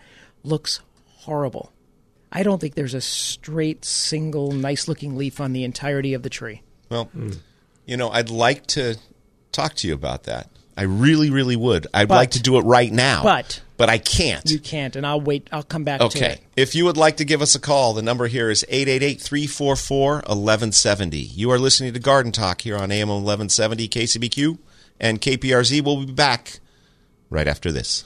[0.44, 0.82] looks
[1.18, 1.72] horrible.
[2.32, 6.64] I don't think there's a straight, single, nice-looking leaf on the entirety of the tree.
[6.90, 7.32] Well, hmm.
[7.86, 8.98] you know, I'd like to
[9.52, 10.50] talk to you about that.
[10.76, 11.86] I really, really would.
[11.94, 14.50] I'd But- like to do it right now, but but I can't.
[14.50, 15.48] You can't, and I'll wait.
[15.52, 16.40] I'll come back to Okay.
[16.56, 21.36] If you would like to give us a call, the number here is 888-344-1170.
[21.36, 24.58] You are listening to Garden Talk here on AM 1170 KCBQ
[25.00, 25.84] and KPRZ.
[25.84, 26.60] We'll be back
[27.30, 28.06] right after this.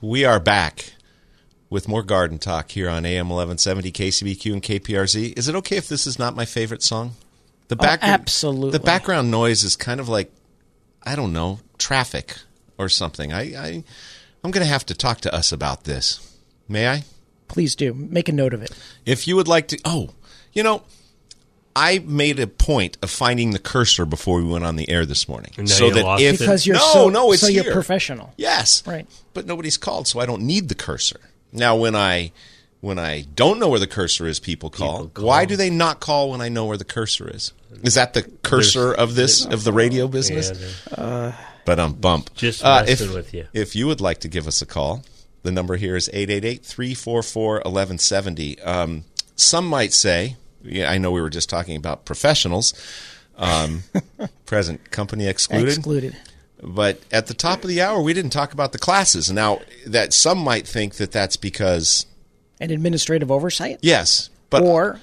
[0.00, 0.94] we are back
[1.68, 5.38] with more garden talk here on AM 1170 KCBQ and KPRZ.
[5.38, 7.12] Is it okay if this is not my favorite song?
[7.68, 8.70] The oh, background, absolutely.
[8.72, 10.32] The background noise is kind of like
[11.02, 12.36] I don't know traffic
[12.78, 13.32] or something.
[13.32, 13.84] I, I
[14.42, 16.36] I'm going to have to talk to us about this.
[16.68, 17.04] May I?
[17.48, 18.70] Please do make a note of it.
[19.04, 20.10] If you would like to, oh,
[20.52, 20.82] you know,
[21.76, 25.28] I made a point of finding the cursor before we went on the air this
[25.28, 26.38] morning, And so you that lost if?
[26.38, 27.72] Because you're no, so no, it's so you're here.
[27.72, 28.32] professional.
[28.36, 28.82] Yes.
[28.86, 29.06] Right.
[29.34, 31.20] But nobody's called, so I don't need the cursor.
[31.52, 32.32] Now when I
[32.80, 34.92] when I don't know where the cursor is, people call.
[34.98, 35.26] People call.
[35.26, 37.52] Why do they not call when I know where the cursor is?
[37.82, 40.50] Is that the cursor of this of the radio business?
[40.98, 42.34] Yeah, But um, bump.
[42.34, 43.46] Just Uh, messing if, with you.
[43.52, 45.04] If you would like to give us a call,
[45.44, 48.66] the number here is 888-344-1170.
[48.66, 49.04] Um,
[49.36, 52.74] some might say, yeah, I know we were just talking about professionals,
[53.36, 53.82] um,
[54.46, 55.68] present company excluded.
[55.68, 56.16] Excluded.
[56.62, 59.30] But at the top of the hour, we didn't talk about the classes.
[59.30, 62.04] Now, that some might think that that's because
[62.60, 63.78] And administrative oversight.
[63.80, 65.00] yes, but or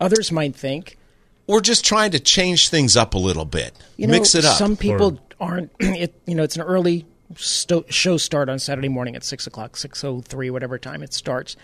[0.00, 0.98] others might think,
[1.46, 4.56] we're just trying to change things up a little bit, you know, mix it up.
[4.58, 5.70] some people aren't.
[5.80, 9.76] It, you know, it's an early sto- show start on Saturday morning at six o'clock,
[9.76, 11.56] six o three, whatever time it starts,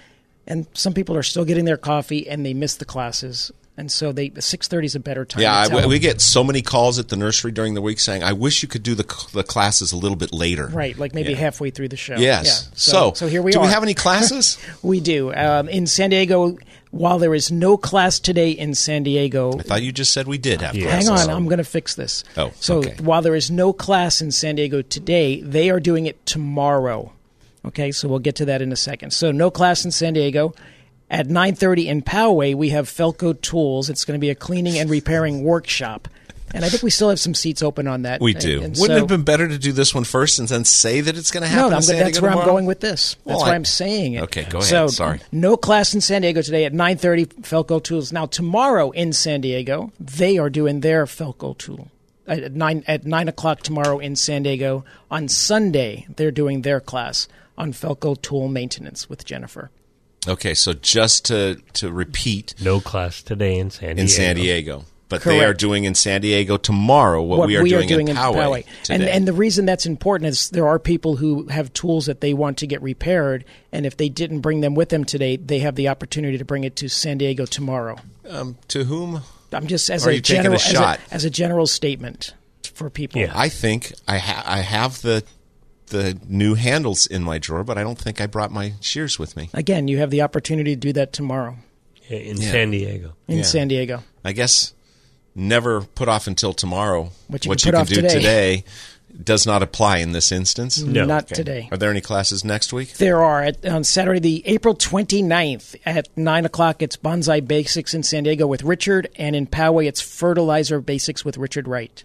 [0.51, 4.13] and some people are still getting their coffee and they miss the classes, and so
[4.13, 5.43] they six thirty is a better time.
[5.43, 8.33] Yeah, I, we get so many calls at the nursery during the week saying, "I
[8.35, 11.39] wish you could do the the classes a little bit later." right, like maybe Yeah.
[11.39, 12.17] halfway through the show.
[12.17, 12.47] Yes.
[12.69, 12.71] Yeah.
[12.77, 13.63] So, so here we do are.
[13.63, 14.59] Do we have any classes?
[14.83, 15.33] We do.
[15.33, 16.59] Um, in San Diego,
[16.91, 20.39] while there is no class today in San Diego, I thought you just said we
[20.39, 20.91] did have Yeah.
[20.91, 21.29] Hang classes.
[21.29, 22.25] on, I'm going to fix this.
[22.37, 22.97] Oh, so okay.
[23.01, 27.13] while there is no class in San Diego today, they are doing it tomorrow.
[27.65, 29.13] Okay, so we'll get to that in a second.
[29.13, 30.55] So no class in San Diego.
[31.11, 33.91] At 9:30 in Poway, we have Felco Tools.
[33.91, 36.07] It's going to be a cleaning and repairing workshop,
[36.55, 38.21] and I think we still have some seats open on that.
[38.21, 38.63] We do.
[38.63, 41.17] and Wouldn't it have been better to do this one first and then say that
[41.17, 41.83] it's going to no, happen?
[41.83, 43.15] San that's Diego where I'm going with this.
[43.15, 44.23] That's Well, why I- I'm saying it.
[44.23, 44.71] Okay, go ahead.
[44.71, 45.21] So, Sorry.
[45.33, 47.27] no class in San Diego today at 9:30.
[47.43, 48.13] Felco Tools.
[48.13, 51.89] Now tomorrow in San Diego, they are doing their Felco Tool
[52.29, 54.85] at nine at nine o'clock tomorrow in San Diego.
[55.11, 57.27] On Sunday, they're doing their class
[57.59, 59.71] on Felco Tool maintenance with Jennifer.
[60.29, 64.03] Okay, so just to to repeat, No class today in San Diego.
[64.03, 68.09] in San Diego, but they are doing in San Diego tomorrow what, we are doing,
[68.09, 69.11] in Poway, And today.
[69.11, 72.59] and the reason that's important is there are people who have tools that they want
[72.59, 75.89] to get repaired, and if they didn't bring them with them today, they have the
[75.89, 77.97] opportunity to bring it to San Diego tomorrow.
[78.29, 79.23] um, to whom?
[79.53, 81.01] I'm just as Are a you taking a general shot?
[81.07, 82.35] As, a, as a general statement
[82.75, 83.21] for people.
[83.23, 83.33] Yeah.
[83.35, 85.25] I think I ha- I have the
[85.91, 89.37] the new handles in my drawer, but I don't think I brought my shears with
[89.37, 89.51] me.
[89.55, 91.57] Again, you have the opportunity to do that tomorrow
[92.09, 92.51] in Yeah.
[92.51, 93.13] San Diego.
[93.29, 93.43] in Yeah.
[93.45, 94.03] San Diego.
[94.25, 94.73] I guess
[95.35, 97.11] never put off until tomorrow.
[97.29, 98.09] What you what can you put can off do today.
[98.15, 98.65] today
[99.25, 100.79] does not apply in this instance.
[100.81, 101.05] No.
[101.05, 101.35] Not Okay.
[101.35, 101.69] today.
[101.73, 102.95] Are there any classes next week?
[102.95, 108.03] There are at, on Saturday, the April 29th at 9 o'clock, it's Bonsai Basics in
[108.05, 112.05] San Diego with Richard, and in Poway, it's Fertilizer Basics with Richard Wright.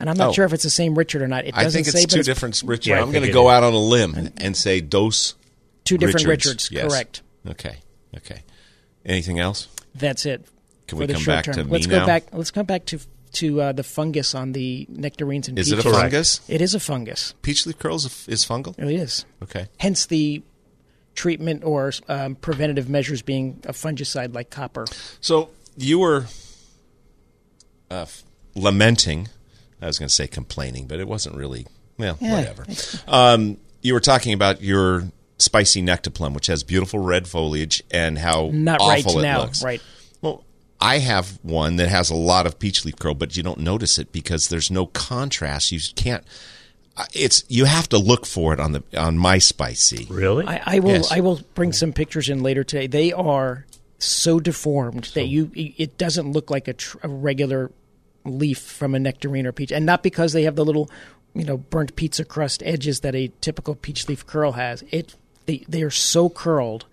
[0.00, 0.32] And I'm not Oh.
[0.32, 1.44] sure if it's the same Richard or not.
[1.44, 2.86] It I doesn't think say, it's but two different Richards.
[2.86, 3.54] Yeah, I I'm going to go is.
[3.54, 5.34] out on a limb and say dose
[5.84, 6.46] two different Richards.
[6.46, 6.70] Richards.
[6.70, 6.92] Yes.
[6.92, 7.22] Correct.
[7.48, 7.76] Okay.
[8.16, 8.42] Okay.
[9.04, 9.68] Anything else?
[9.94, 10.46] That's it.
[10.86, 11.54] Can we come back term.
[11.54, 12.00] to me let's now?
[12.00, 12.24] go back.
[12.32, 12.98] Let's come back to
[13.34, 15.98] to uh, the fungus on the nectarines and Is it a peaches.
[15.98, 16.40] fungus?
[16.48, 17.34] It is a fungus.
[17.42, 18.78] Peach leaf curls is fungal.
[18.78, 19.26] It is.
[19.42, 19.66] Okay.
[19.78, 20.42] Hence the
[21.14, 24.86] treatment or um, preventative measures being a fungicide like copper.
[25.20, 26.26] So you were
[27.90, 28.06] uh,
[28.54, 29.28] lamenting.
[29.80, 31.66] I was going to say complaining, but it wasn't really.
[31.98, 32.36] Well, Yeah.
[32.36, 32.66] whatever.
[33.06, 38.18] Um, you were talking about your Spice Zee nectaplum, which has beautiful red foliage, and
[38.18, 39.40] how Not right awful it now.
[39.42, 39.62] looks.
[39.62, 39.80] Right.
[40.20, 40.44] Well,
[40.80, 43.98] I have one that has a lot of peach leaf curl, but you don't notice
[43.98, 45.70] it because there's no contrast.
[45.72, 46.24] You can't.
[46.96, 50.06] uh, It's you have to look for it on the on my spicy.
[50.10, 50.44] Really?
[50.46, 50.90] I, I will.
[50.92, 51.12] Yes.
[51.12, 52.86] I will bring some pictures in later today.
[52.88, 53.64] They are
[54.00, 55.50] so deformed that you.
[55.54, 57.70] It doesn't look like a, tr- a regular
[58.24, 60.90] leaf from a nectarine or peach, and not because they have the little,
[61.34, 64.82] you know, burnt pizza crust edges that a typical peach leaf curl has.
[64.90, 65.14] It.
[65.46, 66.84] They they are so curled.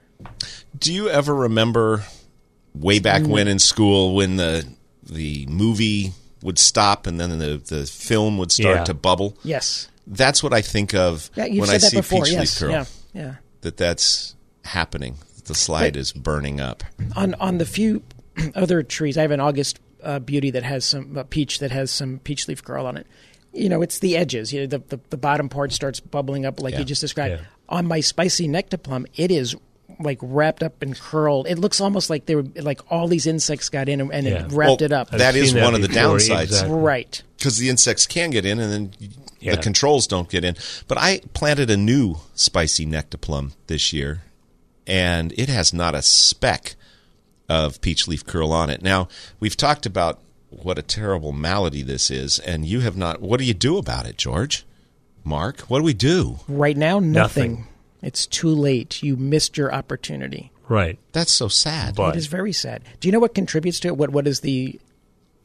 [0.77, 2.05] Do you ever remember
[2.73, 3.27] way back Mm.
[3.27, 4.65] when in school when the
[5.03, 8.83] the movie would stop and then the the film would start Yeah.
[8.85, 9.37] to bubble?
[9.43, 9.89] Yes.
[10.07, 12.23] That's what I think of Yeah, when I see before.
[12.23, 12.39] peach Yes.
[12.41, 12.71] leaf curl.
[12.71, 12.85] Yeah.
[13.13, 13.33] Yeah.
[13.61, 15.17] That that's happening.
[15.45, 16.83] The slide But- is burning up.
[17.15, 18.03] on on the few
[18.55, 21.91] other trees, I have an August uh, beauty that has some uh, peach that has
[21.91, 23.07] some peach leaf curl on it.
[23.53, 24.53] You know, it's the edges.
[24.53, 26.79] You know, the the, the bottom part starts bubbling up like Yeah.
[26.79, 27.35] you just described.
[27.41, 27.45] Yeah.
[27.69, 29.55] On my Spice Zee nectaplum, it is
[29.99, 31.47] like wrapped up and curled.
[31.47, 34.45] It looks almost like they were like all these insects got in and, and Yeah.
[34.45, 35.09] it wrapped Well, it up.
[35.11, 36.43] That is seen one of the downsides.
[36.43, 36.75] exactly.
[36.77, 37.23] right.
[37.37, 38.91] because the insects can get in and then
[39.39, 39.55] Yeah.
[39.55, 40.55] the controls don't get in.
[40.87, 44.23] But I planted a new Spice Zee nectaplum this year,
[44.87, 46.75] and it has not a speck
[47.49, 48.81] of peach leaf curl on it.
[48.81, 49.07] Now
[49.39, 50.19] we've talked about
[50.49, 53.21] what a terrible malady this is, and you have not.
[53.21, 54.65] What do you do about it, George?
[55.23, 56.39] Mark, what do we do?
[56.47, 57.51] Right now, nothing.
[57.51, 57.67] Nothing.
[58.03, 59.01] It's too late.
[59.01, 60.51] You missed your opportunity.
[60.69, 60.99] right.
[61.11, 61.95] That's so sad.
[61.95, 62.83] But It is very sad.
[62.99, 63.97] Do you know what contributes to it?
[63.97, 64.79] What what is the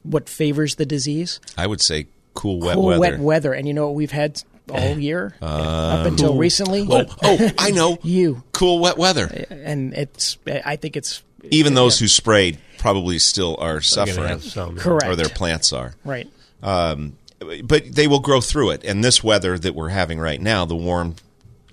[0.02, 1.40] what favors the disease?
[1.56, 3.00] I would say cool, wet cool, weather.
[3.00, 3.52] wet weather.
[3.54, 4.94] And you know what we've had all eh.
[4.96, 6.86] year uh, up until recently.
[6.88, 7.98] oh, oh, I know.
[8.02, 9.26] you Cool, wet weather.
[9.50, 10.36] and it's.
[10.46, 14.76] I think it's Even those who sprayed probably still are suffering, have some.
[14.76, 15.06] correct.
[15.06, 15.94] or their plants are.
[16.04, 16.28] right.
[16.62, 17.16] Um,
[17.64, 18.84] but they will grow through it.
[18.84, 21.14] And this weather that we're having right now, the warm,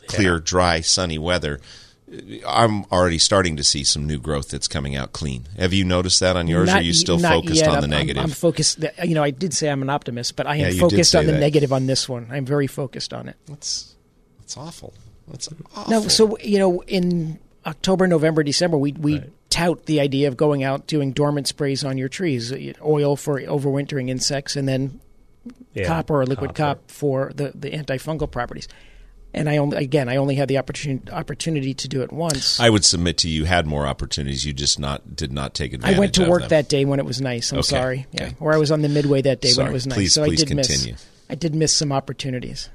[0.08, 1.60] clear, dry, sunny weather,
[2.48, 5.46] I'm already starting to see some new growth that's coming out clean.
[5.58, 6.70] Have you noticed that on yours?
[6.70, 7.68] or are you still focused yet.
[7.68, 8.24] on the I'm- I'm- negative?
[8.24, 8.86] I'm, focused.
[9.04, 11.26] You know, I did say I'm an optimist, but I am you did focused on
[11.26, 11.40] the that.
[11.40, 12.28] negative on this one.
[12.32, 13.36] I'm very focused on it.
[13.48, 13.94] That's
[14.40, 14.94] that's awful.
[15.28, 15.92] That's awful.
[15.92, 20.64] No, so you know, in October, November, December, we we tout the idea of going
[20.64, 25.00] out doing dormant sprays on your trees, uh, oil for overwintering insects, and then
[25.74, 26.80] Yeah, copper or liquid copper.
[26.80, 28.68] cop for the the antifungal properties.
[29.34, 32.60] And I only again, I only had the opportunity opportunity to do it once.
[32.60, 34.46] I would submit to you had more opportunities.
[34.46, 35.92] You just not did not take advantage.
[35.92, 35.98] Of it.
[35.98, 36.50] I went to work them.
[36.50, 37.52] that day when it was nice.
[37.52, 38.36] I'm Okay, sorry, yeah, okay.
[38.40, 39.98] or I was on the midway that day when it was nice.
[39.98, 40.94] Please- so please I did continue.
[40.94, 41.06] miss.
[41.30, 42.70] I did miss some opportunities.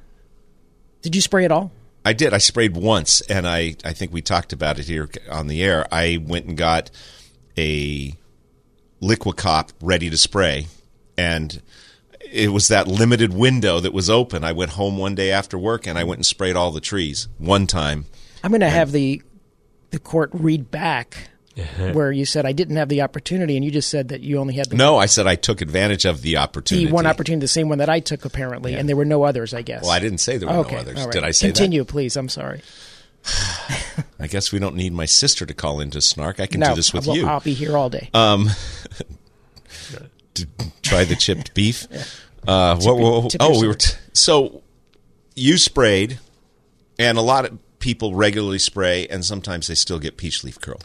[1.01, 1.73] Did you spray at all?
[2.05, 2.35] I did.
[2.35, 5.87] I sprayed once, and I, I think we talked about it here on the air.
[5.93, 6.91] I went and got
[7.57, 8.15] a
[9.01, 10.67] Liquicop ready to spray,
[11.17, 11.63] and
[12.21, 14.43] it was that limited window that was open.
[14.43, 17.29] I went home one day after work, and I went and sprayed all the trees
[17.39, 18.07] one time.
[18.43, 19.23] I'm going to have the
[19.91, 21.29] the court read back
[21.93, 24.55] where you said I didn't have the opportunity, and you just said that you only
[24.55, 26.87] had the, No, I said I took advantage of the opportunity.
[26.87, 26.93] the opportunity.
[26.93, 29.53] one opportunity, the same one that I took apparently, and there were no others.
[29.55, 29.83] I guess.
[29.83, 30.99] Well, I didn't say there were okay, no others.
[30.99, 31.13] all right.
[31.13, 32.17] Did I say Continue, please.
[32.17, 32.63] I'm sorry.
[34.19, 36.41] I guess we don't need my sister to call into snark.
[36.41, 37.27] I can no, do this with I'll, you.
[37.27, 38.09] I'll be here all day.
[40.35, 40.47] to
[40.83, 41.87] try the chipped beef.
[42.45, 44.63] Uh, what, what- tip oh, we were t- so
[45.37, 46.19] you sprayed,
[46.99, 50.81] and a lot of people regularly spray, and sometimes they still get peach leaf curl.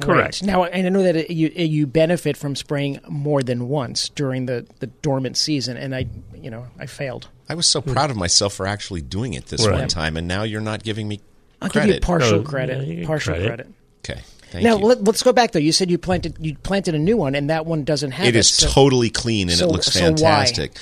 [0.00, 0.40] Correct.
[0.40, 0.46] Right.
[0.46, 4.46] Now, and I know that it, you you benefit from spraying more than once during
[4.46, 7.28] the, the dormant season, and I, you know, I failed.
[7.48, 7.92] I was so hmm.
[7.92, 9.80] proud of myself for actually doing it this Right.
[9.80, 11.20] one time, and now you're not giving me
[11.60, 12.02] I'll give you credit.
[12.02, 12.86] partial Oh, credit.
[12.86, 13.46] yeah, you partial credit.
[13.48, 13.66] credit.
[13.98, 14.20] okay,
[14.50, 14.84] thank Now you.
[14.86, 15.58] let, us go back though.
[15.58, 18.30] You said you planted you planted a new one, and that one doesn't have it.
[18.30, 20.18] it is so- totally clean and so- it looks fantastic.
[20.18, 20.44] so why?
[20.46, 20.78] fantastic.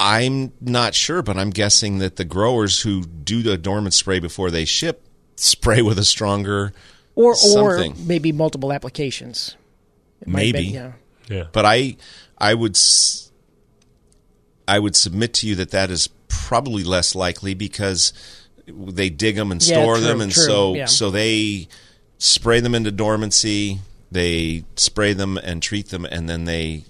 [0.00, 4.50] I'm not sure, but I'm guessing that the growers who do the dormant spray before
[4.50, 5.04] they ship
[5.36, 6.72] spray with a stronger
[7.18, 9.56] or or maybe multiple applications.
[10.20, 10.58] It Maybe.
[10.58, 10.92] be, yeah.
[11.28, 11.44] Yeah.
[11.52, 11.96] But I,
[12.38, 13.30] I would, s-
[14.66, 18.12] I would submit to you that that is probably less likely because
[18.66, 20.86] they dig them and Yeah, store true, them, and true, so yeah.
[20.86, 21.68] so they
[22.18, 23.80] spray them into dormancy.
[24.10, 26.84] They spray them and treat them, and then they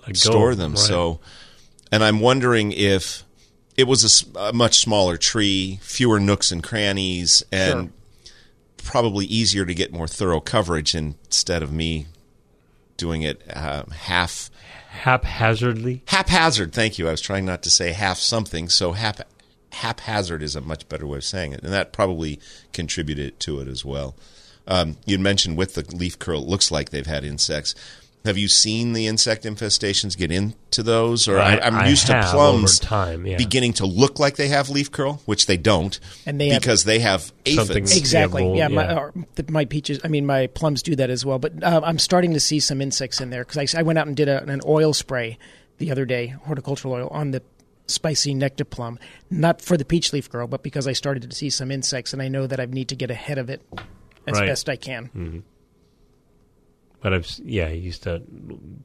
[0.00, 0.72] Let go, store them.
[0.72, 0.78] right.
[0.78, 1.20] So,
[1.90, 3.24] and I'm wondering if
[3.76, 7.92] it was a much smaller tree, fewer nooks and crannies, and
[8.80, 12.06] probably easier to get more thorough coverage instead of me
[12.96, 14.50] doing it uh, half
[14.90, 16.02] haphazardly.
[16.06, 16.72] haphazard.
[16.72, 17.08] Thank you.
[17.08, 19.20] I was trying not to say half something, so hap
[19.72, 22.40] haphazard is a much better way of saying it, and that probably
[22.72, 24.14] contributed to it as well.
[24.66, 27.74] Um, you mentioned with the leaf curl, it looks like they've had insects.
[28.24, 31.26] Have you seen the insect infestations get into those?
[31.26, 33.38] Or I, I- I'm I used to plums over time, yeah.
[33.38, 36.84] beginning to look like they have leaf curl, which they don't, And they have- because
[36.84, 37.96] they have aphids.
[37.96, 38.46] Exactly.
[38.58, 40.00] Yeah, Yeah, my, or the- my peaches.
[40.04, 41.38] I mean, my plums do that as well.
[41.38, 44.06] But uh, I'm starting to see some insects in there because I, I went out
[44.06, 45.38] and did a, an oil spray
[45.78, 47.42] the other day, horticultural oil on the
[47.86, 48.98] Spice Zee nectaplum,
[49.30, 52.20] not for the peach leaf curl, but because I started to see some insects, and
[52.20, 53.62] I know that I need to get ahead of it
[54.28, 54.46] as Right.
[54.46, 55.42] best I can.
[57.02, 58.22] But I've yeah, I used to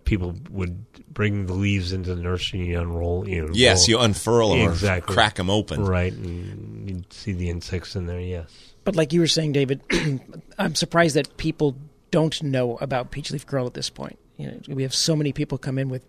[0.05, 3.27] people would bring the leaves into the nursery and unroll.
[3.27, 5.11] You know, Yes, you unfurl them Exactly.
[5.11, 5.83] or crack them open.
[5.85, 8.19] right, and you'd see the insects in there.
[8.21, 8.49] Yes,
[8.85, 9.81] But like you were saying, David,
[10.57, 11.75] I'm surprised that people
[12.11, 14.17] don't know about peach leaf curl at this point.
[14.37, 16.05] You know, we have so many people come in with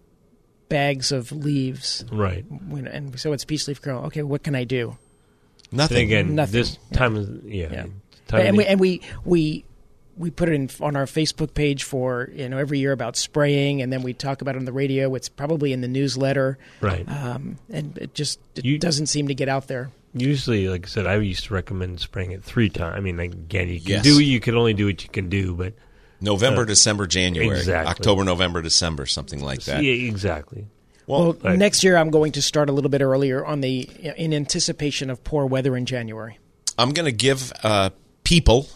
[0.68, 2.44] bags of leaves, right.
[2.68, 4.04] when- and so it's peach leaf curl.
[4.06, 4.96] Okay, what can I do?
[5.70, 6.04] And Nothing.
[6.06, 6.52] again, Nothing.
[6.52, 7.86] this time is yeah, Yeah.
[8.28, 9.64] time and we and we we
[10.16, 13.82] we put it in on our Facebook page for you know every year about spraying,
[13.82, 15.14] and then we talk about it on the radio.
[15.14, 17.06] It's probably in the newsletter, right.
[17.08, 19.90] um, and it just it You- doesn't seem to get out there.
[20.14, 22.94] Usually, like I said, I used to recommend spraying it three times.
[22.96, 24.02] I mean, again, you can Yes.
[24.04, 25.74] do you can only do what you can do, but
[26.22, 27.90] November, December, January, exactly.
[27.90, 29.82] October, November, December, something like that.
[29.82, 30.66] yeah, exactly.
[31.06, 31.58] Well, Right.
[31.58, 35.22] next year I'm going to start a little bit earlier on the in anticipation of
[35.22, 36.38] poor weather in January.
[36.78, 37.90] I'm going to give uh,
[38.24, 38.68] people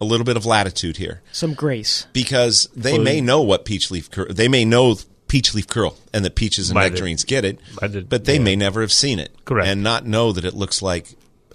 [0.00, 2.06] a little bit of latitude here Some grace.
[2.12, 4.26] because they may know what peach leaf curl.
[4.30, 4.96] They may know
[5.28, 8.34] peach leaf curl and that peaches and By the- nectarines get it, by but they
[8.34, 8.40] yeah.
[8.42, 9.30] may never have seen it.
[9.44, 9.68] Correct.
[9.68, 11.08] and not know that it looks like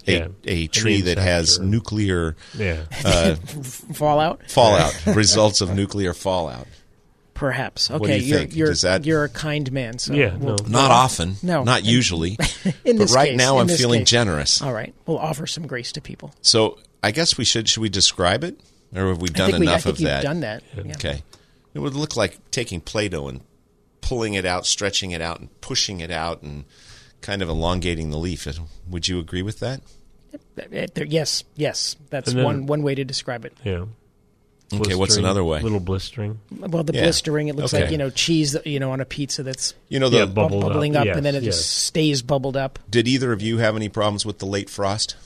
[0.06, 0.28] a, Yeah.
[0.46, 3.34] a tree that has or- nuclear Yeah, uh,
[3.94, 6.66] Fallout, fallout, results of nuclear fallout.
[7.34, 7.88] perhaps.
[7.88, 8.56] do Okay, you are think?
[8.56, 9.98] you're that- you're a kind man.
[9.98, 10.68] So Yeah, we'll- no.
[10.68, 11.64] Not often, No.
[11.64, 12.38] not usually,
[12.84, 14.10] in but this right case, now in I'm feeling case.
[14.10, 14.62] generous.
[14.62, 16.34] All right, we'll offer some grace to people.
[16.42, 18.60] So I guess we should should we describe it,
[18.94, 20.22] or have we I done think we, I enough think of you've that?
[20.22, 20.62] done that.
[20.76, 20.92] Yeah.
[20.92, 21.22] Okay.
[21.74, 23.40] It would look like taking Play Doh and
[24.00, 26.64] pulling it out, stretching it out, and pushing it out, and
[27.20, 28.46] kind of elongating the leaf.
[28.88, 29.80] Would you agree with that?
[30.58, 33.54] Uh, yes, yes, that's then- one one way to describe it.
[33.64, 33.84] Yeah.
[34.72, 35.60] Okay, what's another way?
[35.60, 36.38] Little blistering.
[36.56, 37.02] Well, the Yeah.
[37.02, 39.98] blistering, it looks like you know cheese, that, you know, on a pizza that's You
[39.98, 41.56] know, the, Yeah, bub- Bubbled up, bubbling up, yes, and then it yes.
[41.56, 42.78] just stays bubbled up.
[42.88, 45.16] did either of you have any problems with the late frost?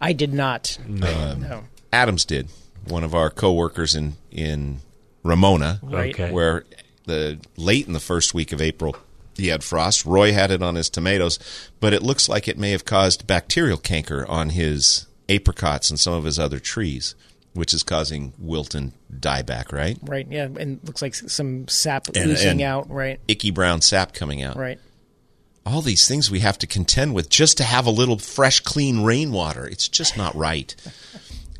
[0.00, 0.78] I did not.
[0.86, 1.34] No.
[1.34, 1.64] No.
[1.92, 2.48] Adams did.
[2.86, 4.80] One of our coworkers in in
[5.22, 6.14] Ramona, Right.
[6.14, 6.30] Okay.
[6.30, 6.64] where
[7.06, 8.96] the late in the first week of April
[9.36, 10.04] he had frost.
[10.04, 11.38] Roy had it on his tomatoes,
[11.80, 16.12] but it looks like it may have caused bacterial canker on his apricots and some
[16.12, 17.14] of his other trees,
[17.52, 19.70] which is causing wilt and dieback.
[19.72, 20.26] Right, Right.
[20.30, 22.90] Yeah, and looks like some sap And- oozing and- out.
[22.90, 23.20] Right.
[23.28, 24.56] icky brown sap coming out.
[24.56, 24.80] Right.
[25.68, 29.02] All these things we have to contend with just to have a little fresh, clean
[29.02, 29.66] rainwater.
[29.66, 30.74] It's just not right.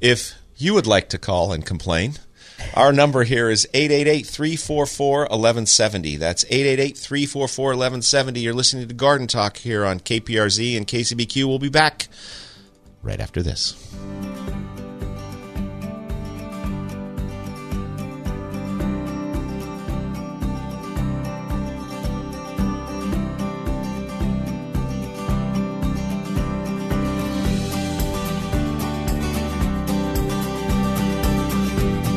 [0.00, 2.14] If you would like to call and complain,
[2.74, 6.16] our number here is 888 344 1170.
[6.16, 8.40] That's 888 344 1170.
[8.40, 11.46] You're listening to Garden Talk here on KPRZ and KCBQ.
[11.46, 12.08] We'll be back
[13.02, 13.74] right after this.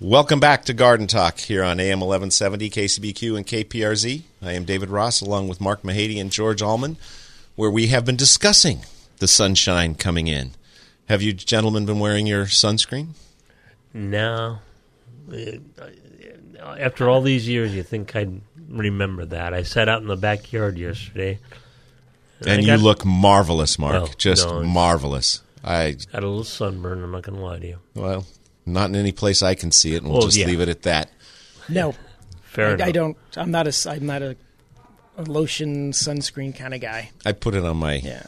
[0.00, 4.22] welcome back to Garden Talk here on AM 1170, KCBQ, and KPRZ.
[4.42, 6.96] I am David Ross along with Mark Mahady and George Allman,
[7.54, 8.80] where we have been discussing
[9.18, 10.52] the sunshine coming in.
[11.08, 13.10] Have you gentlemen been wearing your sunscreen?
[13.94, 14.58] No.
[16.60, 19.54] After all these years, you think I'd remember that.
[19.54, 21.38] I sat out in the backyard yesterday.
[22.40, 24.18] And I you got- look marvelous, Mark.
[24.18, 25.42] Just no, marvelous.
[25.64, 27.78] I Got a little sunburn, I'm not going to lie to you.
[27.94, 28.24] well,
[28.66, 30.46] not in any place I can see it, and we'll Well, just yeah.
[30.46, 31.10] leave it at that.
[31.68, 31.94] No.
[32.42, 32.88] Fair I, enough.
[32.88, 33.16] I don't.
[33.36, 33.68] I'm not a.
[33.68, 34.36] s- I'm not a,
[35.16, 37.10] a lotion sunscreen kind of guy.
[37.24, 38.26] I put it on my Yeah.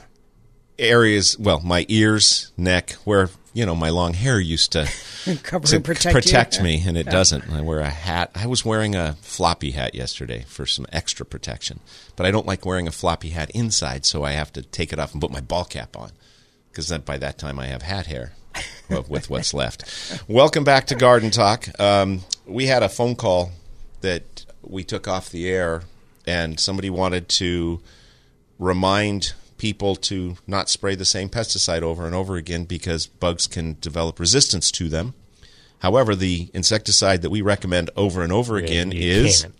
[0.79, 4.89] areas, well, my ears, neck, where you know my long hair used to
[5.43, 6.63] Cover to and protect, you.
[6.63, 7.51] me, and it doesn't.
[7.51, 8.31] I wear a hat.
[8.35, 11.81] I was wearing a floppy hat yesterday for some extra protection,
[12.17, 14.99] but I don't like wearing a floppy hat inside, so I have to take it
[14.99, 16.13] off and put my ball cap on
[16.71, 18.48] because then by that time I have hat hair well,
[19.09, 20.23] with what's left.
[20.29, 21.69] Welcome back to Garden Talk.
[21.81, 23.53] Um, we had a phone call
[24.01, 25.83] that we took off the air,
[26.27, 27.81] and somebody wanted to
[28.59, 33.77] remind people to not spray the same pesticide over and over again because bugs can
[33.81, 35.15] develop resistance to them.
[35.81, 39.55] However, the insecticide that we recommend over and over again you is can't.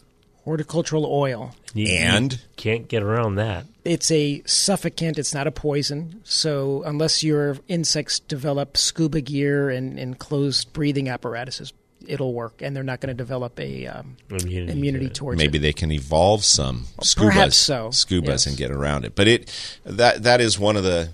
[0.49, 1.55] Horticultural oil.
[1.75, 3.67] You- you and can't get around that.
[3.85, 5.19] It's a suffocant.
[5.19, 6.23] It's not a poison.
[6.25, 11.75] So unless your insects develop scuba gear and, and closed breathing apparatuses,
[12.07, 15.15] it'll work, and they're not going to develop a um, Immunity, immunity to it.
[15.15, 15.61] towards maybe it.
[15.61, 18.47] they can evolve some scubas, so, scubas yes.
[18.47, 19.15] and get around it.
[19.15, 21.11] But it that that is one of the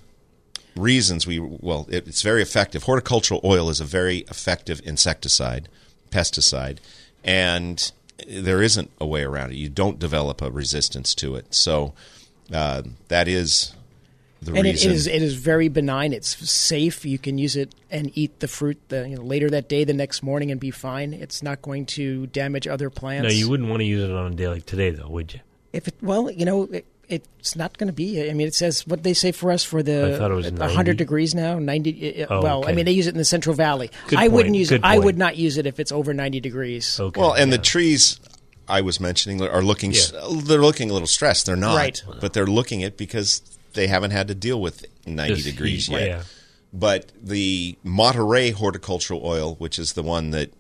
[0.77, 2.85] reasons we well it, it's very effective.
[2.85, 5.69] Horticultural oil is a very effective insecticide,
[6.13, 6.79] pesticide,
[7.25, 7.91] and
[8.29, 9.57] there isn't a way around it.
[9.57, 11.55] You don't develop a resistance to it.
[11.55, 11.95] So
[12.53, 13.75] uh, that is
[14.43, 14.93] the and it reason.
[14.93, 16.13] is it is very benign.
[16.13, 17.05] It's safe.
[17.05, 19.95] You can use it and eat the fruit the, you know, later that day, the
[19.95, 21.15] next morning, and be fine.
[21.15, 23.25] It's not going to damage other plants.
[23.25, 25.41] No, you wouldn't want to use it on a day like today, though, would you?
[25.73, 28.29] If it well, you know, it, it's not going to be.
[28.31, 30.51] I mean, it says what they say for us for the I thought it was
[30.51, 31.59] 100 degrees now.
[31.59, 32.25] 90.
[32.25, 33.91] uh, Oh, well, I mean, they use it in the Central Valley.
[34.09, 34.85] Good I wouldn't use good it.
[34.85, 36.99] I would not use it if it's over 90 degrees.
[36.99, 37.21] Okay.
[37.21, 37.57] Well, and yeah.
[37.59, 38.19] the trees
[38.69, 40.01] I was mentioning are looking Yeah.
[40.45, 41.47] they're looking a little stressed.
[41.47, 42.03] They're not, Right.
[42.21, 43.43] but they're looking it because
[43.75, 46.07] they haven't had to deal with 90 This degrees heat, yet.
[46.09, 46.23] yeah.
[46.73, 50.51] But the Monterey horticultural oil, which is the one that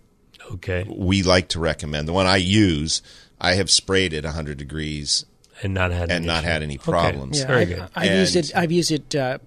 [0.52, 0.84] Okay.
[0.88, 3.00] we like to recommend, the one I use,
[3.40, 5.24] I have sprayed it 100 degrees
[5.64, 6.52] And not had and an not issue.
[6.52, 6.84] had any Okay.
[6.90, 7.40] problems.
[7.40, 7.88] Yeah, Very I've, good.
[7.96, 8.52] I've used it.
[8.56, 9.38] I've used it uh,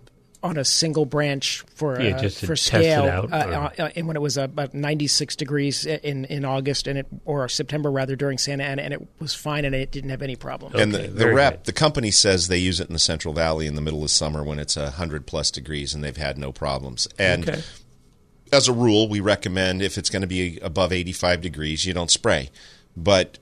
[0.43, 3.69] on a single branch for Yeah, uh, just to for test it scale, out, uh,
[3.79, 7.89] uh, and when it was about 96 degrees in in August and it or September
[7.91, 10.75] rather during Santa Ana, and it was fine and it didn't have any problem.
[10.75, 11.63] And the, the rep, good.
[11.65, 14.43] the company says they use it in the Central Valley in the middle of summer
[14.43, 17.07] when it's a hundred plus degrees, and they've had no problems.
[17.17, 17.61] And Okay.
[18.51, 22.11] as a rule, we recommend if it's going to be above eighty-five degrees, you don't
[22.11, 22.49] spray.
[22.95, 23.39] But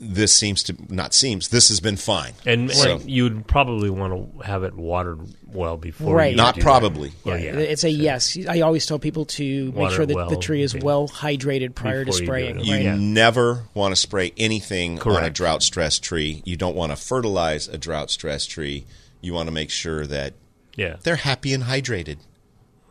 [0.00, 2.32] this seems to not seems this has been fine.
[2.46, 6.14] And, So- and you'd probably want to have it watered well before.
[6.14, 6.30] Right.
[6.32, 7.08] you Not do probably.
[7.08, 7.24] That.
[7.24, 7.56] Well, yeah.
[7.56, 8.38] It's a yes.
[8.48, 11.74] I always tell people to make Water sure that well, the tree is well hydrated
[11.74, 12.60] prior to Before you do spraying.
[12.64, 12.82] You right?
[12.82, 12.96] Yeah.
[12.96, 16.42] never want to spray anything on a drought stressed tree.
[16.44, 18.86] You don't want to fertilize a drought stressed tree.
[19.20, 20.34] You want to make sure that
[20.76, 22.18] yeah, they're happy and hydrated.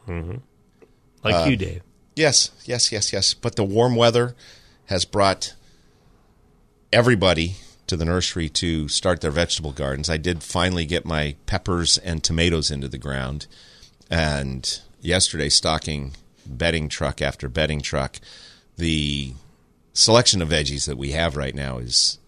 [0.07, 1.81] like uh, you, Dave.
[2.15, 3.33] Yes, yes, yes, yes.
[3.33, 4.35] But the warm weather
[4.87, 5.53] has brought
[6.91, 7.55] everybody
[7.87, 10.09] to the nursery to start their vegetable gardens.
[10.09, 13.47] I did finally get my peppers and tomatoes into the ground.
[14.09, 16.13] And yesterday, stocking
[16.45, 18.19] bedding truck after bedding truck,
[18.77, 19.33] the
[19.93, 22.19] selection of veggies that we have right now is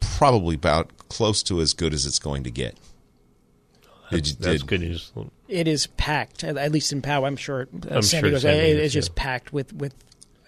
[0.00, 2.76] probably about close to as good as it's going to get.
[4.10, 5.12] Did That's did- good news.
[5.48, 7.26] It is packed, at at least in Poway.
[7.26, 8.42] I'm sure uh, I'm San sure Diego's.
[8.42, 9.94] San it- it's just packed with with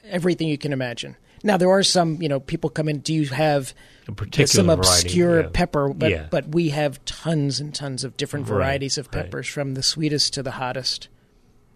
[0.04, 1.16] everything you can imagine.
[1.42, 2.98] Now there are some, you know, people come in.
[3.00, 3.74] Do you have
[4.08, 5.48] A particular some variety, obscure yeah.
[5.52, 5.88] pepper?
[5.90, 6.26] But Yeah.
[6.30, 9.24] but we have tons and tons of different Right, varieties of right.
[9.24, 11.08] peppers, from the sweetest to the hottest,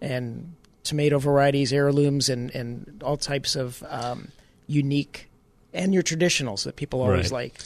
[0.00, 4.28] and tomato varieties, heirlooms, and and all types of um,
[4.66, 5.28] unique
[5.72, 7.44] and your traditionals that people always Right.
[7.52, 7.61] like.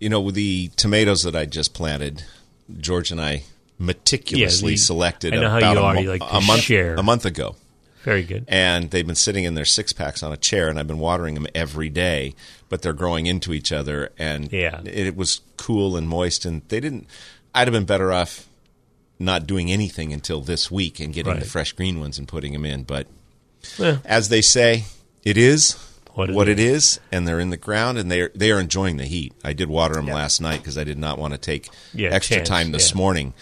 [0.00, 2.24] you know, with the tomatoes that I just planted,
[2.80, 3.44] George and I
[3.78, 5.94] meticulously Yeah, the- selected I know how about you a, are.
[5.94, 6.94] mo- You like a month share.
[6.96, 7.54] a month ago,
[8.02, 8.44] Very good.
[8.48, 11.34] and they've been sitting in their six packs on a chair, and I've been watering
[11.34, 12.34] them every day.
[12.68, 14.80] But they're growing into each other, and Yeah.
[14.84, 17.06] it, it was cool and moist, and they didn't.
[17.54, 18.46] I'd have been better off
[19.18, 22.64] not doing anything until this week and getting the fresh green ones and putting them
[22.64, 22.82] in.
[22.84, 23.06] But
[23.78, 24.84] Eh, as they say,
[25.22, 25.76] it is
[26.14, 28.58] What it what it is, and they're in the ground, and they are they are
[28.58, 29.32] enjoying the heat.
[29.44, 32.36] I did water them last night because I did not want to take Yeah, extra
[32.38, 32.96] chance, time this yeah.
[32.96, 33.34] morning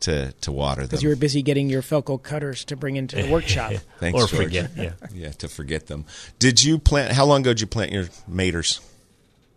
[0.00, 0.88] to to water them.
[0.88, 3.72] Because you were busy getting your Felco cutters to bring into the workshop.
[3.98, 4.42] Thanks, or George.
[4.44, 4.70] forget.
[4.76, 4.92] Yeah.
[5.12, 6.04] Yeah, to forget them.
[6.38, 7.12] Did you plant?
[7.12, 8.80] How long ago did you plant your maters?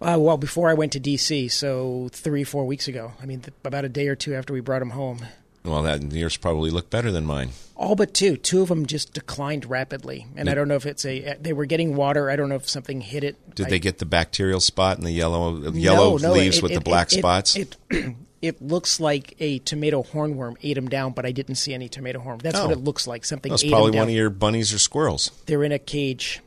[0.01, 3.13] Uh, well, before I went to DC, so three, four weeks ago.
[3.21, 5.25] I mean, th- about a day or two after we brought them home.
[5.63, 7.51] Well, that yours probably looked better than mine.
[7.77, 8.35] All but two.
[8.35, 11.37] Two of them just declined rapidly, and I don't know if it's a.
[11.39, 12.29] They were getting water.
[12.29, 13.55] I don't know if something hit it.
[13.55, 16.63] Did I- they get the bacterial spot and the yellow yellow No, no, leaves it-
[16.63, 17.57] with the it- black it- spots?
[18.43, 22.19] It, looks like a tomato hornworm ate them down, but I didn't see any tomato
[22.19, 22.39] horn.
[22.43, 22.63] That's Oh.
[22.67, 23.23] what it looks like.
[23.25, 25.31] Something That's ate probably one of your bunnies or squirrels.
[25.45, 26.41] They're in a cage.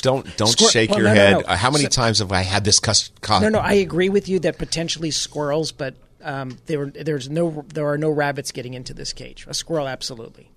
[0.00, 1.32] Don't don't Squir- shake well, your no, no, head.
[1.34, 1.40] no.
[1.40, 4.08] Uh, How many So- times have I had this cus- co- No, no, I agree
[4.08, 8.72] with you that potentially squirrels, but um, there, there's no, there are no rabbits getting
[8.72, 9.44] into this cage.
[9.46, 10.50] A squirrel, absolutely.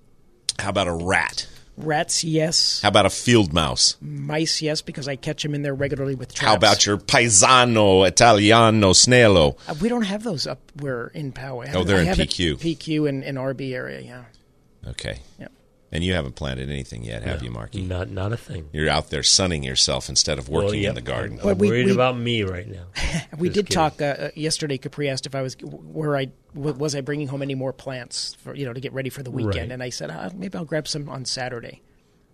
[0.58, 1.46] How about a rat?
[1.78, 2.80] Rats, yes.
[2.82, 3.96] How about a field mouse?
[4.00, 6.48] Mice, yes, because I catch them in there regularly with traps.
[6.48, 9.56] How about your paisano italiano snello?
[9.68, 11.72] Uh, we don't have those up where in Poway.
[11.74, 12.56] Oh, they're in PQ.
[12.56, 14.24] PQ and, and RB area, yeah.
[14.90, 15.20] Okay.
[15.38, 15.52] Yep.
[15.90, 17.80] And you haven't planted anything yet, have you, Marky?
[17.80, 18.68] Not not a thing.
[18.72, 21.38] You're out there sunning yourself instead of working Well, yeah, in the garden.
[21.38, 22.84] I'm, But I'm we- worried we- about me right now.
[23.38, 23.74] We Just did kidding.
[23.74, 24.76] talk uh, uh, yesterday.
[24.76, 28.54] Capri asked if I was where I was I bringing home any more plants for
[28.54, 29.70] you know to get ready for the weekend, Right.
[29.72, 31.80] and I said uh, maybe I'll grab some on Saturday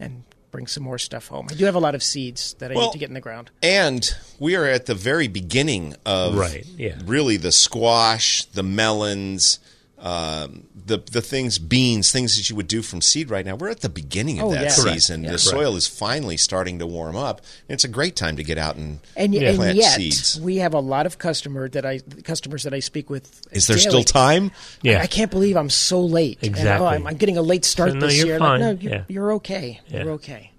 [0.00, 1.46] and bring some more stuff home.
[1.50, 3.20] I do have a lot of seeds that I Well- need to get in the
[3.20, 3.50] ground.
[3.62, 4.08] And
[4.40, 6.96] we are at the very beginning of Right, yeah.
[7.04, 9.58] really the squash, the melons,
[10.04, 13.54] um, the the things, beans, things that you would do from seed right now.
[13.56, 14.68] We're at the beginning of Oh, that yeah.
[14.68, 15.24] Season.
[15.24, 15.32] Yeah.
[15.32, 17.40] The soil is finally starting to warm up.
[17.70, 19.48] It's a great time to get out and, And, y- Yeah.
[19.48, 20.38] and plant yet, seeds.
[20.38, 23.40] we have a lot of customer that I customers that I speak with.
[23.50, 23.88] Is there daily.
[23.88, 24.50] still time?
[24.82, 25.00] Yeah.
[25.00, 26.38] I can't believe I'm so late.
[26.42, 26.86] And, oh, Exactly.
[26.88, 28.38] I'm, I'm getting a late start So, no, this you're year.
[28.38, 28.60] fine.
[28.60, 29.04] Like, no, you're, Yeah.
[29.08, 29.80] you're okay.
[29.88, 30.02] Yeah.
[30.04, 30.50] You're okay.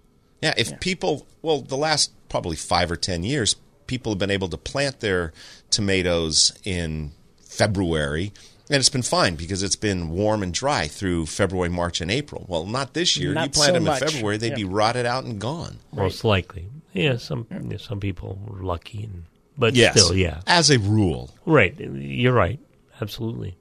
[0.42, 4.48] Yeah, if people, well, the last probably five or ten years, people have been able
[4.50, 5.34] to plant their
[5.70, 7.12] tomatoes in
[7.48, 8.32] February,
[8.70, 12.46] and it's been fine because it's been warm and dry through February, March, and April.
[12.48, 13.34] Well, not this year.
[13.34, 14.02] Not you plant so them much.
[14.02, 14.56] in February, they'd Yeah.
[14.56, 15.80] be rotted out and gone.
[15.94, 16.68] Most likely.
[16.94, 19.24] Yeah, some yeah, some people were lucky, and,
[19.58, 21.34] but Yes, still, yeah, as a rule.
[21.46, 21.78] right.
[21.80, 22.60] You're right.
[23.02, 23.58] Absolutely.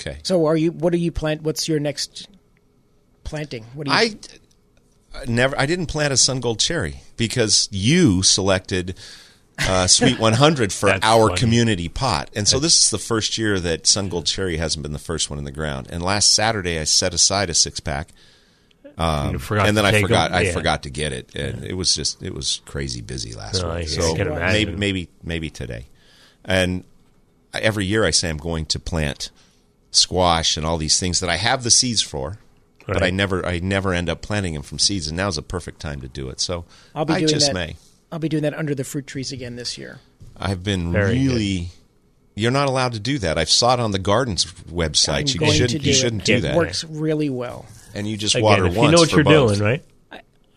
[0.00, 0.70] Okay, So, are you?
[0.72, 1.42] What do you plant?
[1.42, 2.28] What's your next
[3.24, 3.64] planting?
[3.74, 3.96] What do you?
[3.98, 4.14] I
[5.14, 8.96] I never, I didn't plant a sun gold cherry because you selected.
[9.58, 11.36] Uh, Sweet 100 for our funny.
[11.36, 12.30] community pot.
[12.34, 15.30] And so this is the first year that Sun Gold Cherry hasn't been the first
[15.30, 15.88] one in the ground.
[15.90, 18.08] And last Saturday I set aside a six pack
[18.84, 20.30] You forgot and then I forgot.
[20.30, 20.38] them?
[20.38, 20.52] I Yeah.
[20.52, 23.78] forgot to get it, and it was just it was crazy busy last No, I-
[23.80, 23.88] week.
[23.88, 24.78] I So can maybe imagine.
[24.78, 25.86] maybe maybe today,
[26.44, 26.84] and
[27.54, 29.30] I- every year I say I'm going to plant
[29.90, 32.38] squash and all these things that I have the seeds for,
[32.86, 35.80] but I never I never end up planting them from seeds, and now's a perfect
[35.80, 36.40] time to do it.
[36.40, 37.54] So I'll be I doing just that.
[37.54, 37.76] may.
[38.10, 39.98] I'll be doing that under the fruit trees again this year.
[40.36, 41.28] I've been Very good.
[41.32, 41.68] really.
[42.34, 43.36] You're not allowed to do that.
[43.36, 45.34] I've saw it on the gardens website.
[45.36, 45.82] I'm you shouldn't.
[45.82, 45.96] do you it.
[45.96, 46.56] shouldn't do it that.
[46.56, 47.66] works really well.
[47.94, 49.58] And you just Again, water if once you know what for you're both.
[49.58, 49.84] doing, right?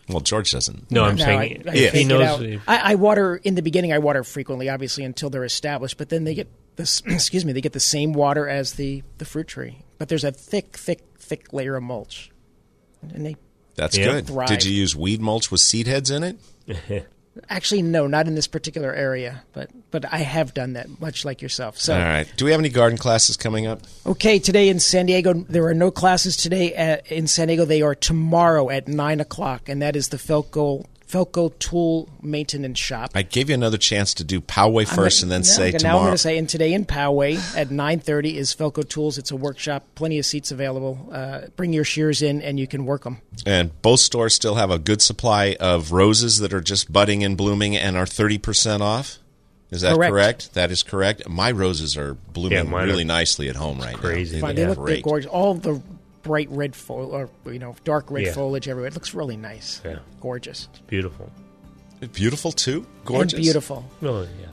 [0.08, 0.90] Well, George doesn't.
[0.90, 1.92] No, I'm No, saying I, I if.
[1.92, 2.20] he knows.
[2.20, 2.42] it out.
[2.42, 3.92] if- I, I water in the beginning.
[3.92, 5.96] I water frequently, obviously, until they're established.
[5.98, 7.00] But then they get this.
[7.06, 7.52] excuse me.
[7.52, 11.00] They get the same water as the the fruit tree, but there's a thick, thick,
[11.18, 12.30] thick layer of mulch,
[13.14, 13.36] and they
[13.74, 14.06] That's Yeah.
[14.12, 14.26] good.
[14.28, 14.48] Thrive.
[14.48, 16.36] Did you use weed mulch with seed heads in it?
[17.48, 21.42] actually no, not in this particular area, but but I have done that, much like
[21.42, 21.78] yourself.
[21.78, 22.30] So All right.
[22.36, 23.82] Do we have any garden classes coming up?
[24.06, 27.64] Okay, today in San Diego, there are no classes today at, in San Diego.
[27.64, 33.10] They are tomorrow at nine o'clock, and that is the Felco Felco Tool Maintenance Shop.
[33.14, 35.70] I gave you another chance to do Poway first gonna- and then no, say okay,
[35.72, 36.00] Now I'm tomorrow.
[36.04, 39.18] going to say, and today in Poway at nine thirty is Felco Tools.
[39.18, 41.10] It's a workshop, plenty of seats available.
[41.12, 43.18] Uh, bring your shears in, and you can work them.
[43.44, 47.36] and both stores still have a good supply of roses that are just budding and
[47.36, 49.18] blooming and are 30% off.
[49.70, 50.10] Is that correct?
[50.12, 50.54] Correct.
[50.54, 51.28] That is correct.
[51.28, 54.36] My roses are blooming Yeah, really are nicely at home right crazy.
[54.36, 54.42] now.
[54.46, 55.02] Fine, They they look look great.
[55.04, 55.30] gorgeous.
[55.30, 55.80] All the
[56.22, 58.32] bright red foliage, or you know, dark red Yeah.
[58.32, 58.88] foliage everywhere.
[58.88, 59.80] It looks really nice.
[59.84, 59.96] Yeah.
[60.20, 60.68] Gorgeous.
[60.86, 61.30] Beautiful.
[62.12, 62.86] Beautiful too.
[63.04, 63.34] Gorgeous.
[63.34, 63.84] And beautiful.
[64.02, 64.48] Oh, yeah.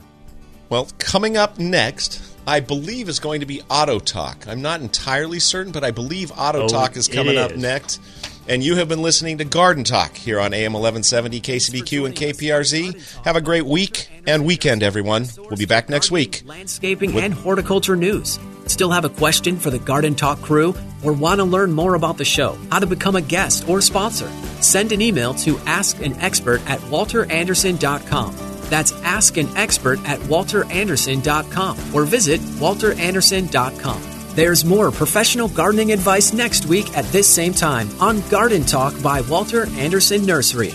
[0.68, 4.46] Well, coming up next, I believe is going to be Auto Talk.
[4.46, 8.00] I'm not entirely certain, but I believe Auto Oh, Talk is it coming up next.
[8.48, 13.24] And you have been listening to Garden Talk here on AM 1170 KCBQ and KPRZ.
[13.24, 15.26] Have a great week and weekend, everyone.
[15.36, 16.42] We'll be back next week.
[16.46, 18.38] Landscaping and horticulture news.
[18.70, 22.16] Still have a question for the Garden Talk crew or want to learn more about
[22.16, 24.30] the show, how to become a guest or sponsor?
[24.62, 28.36] Send an email to askanexpert at walterandersen.com.
[28.70, 34.02] That's askanexpert at walterandersen.com or visit walterandersen.com.
[34.36, 39.22] There's more professional gardening advice next week at this same time on Garden Talk by
[39.22, 40.72] Walter Andersen Nursery.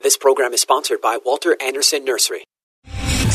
[0.00, 2.42] This program is sponsored by Walter Andersen Nursery.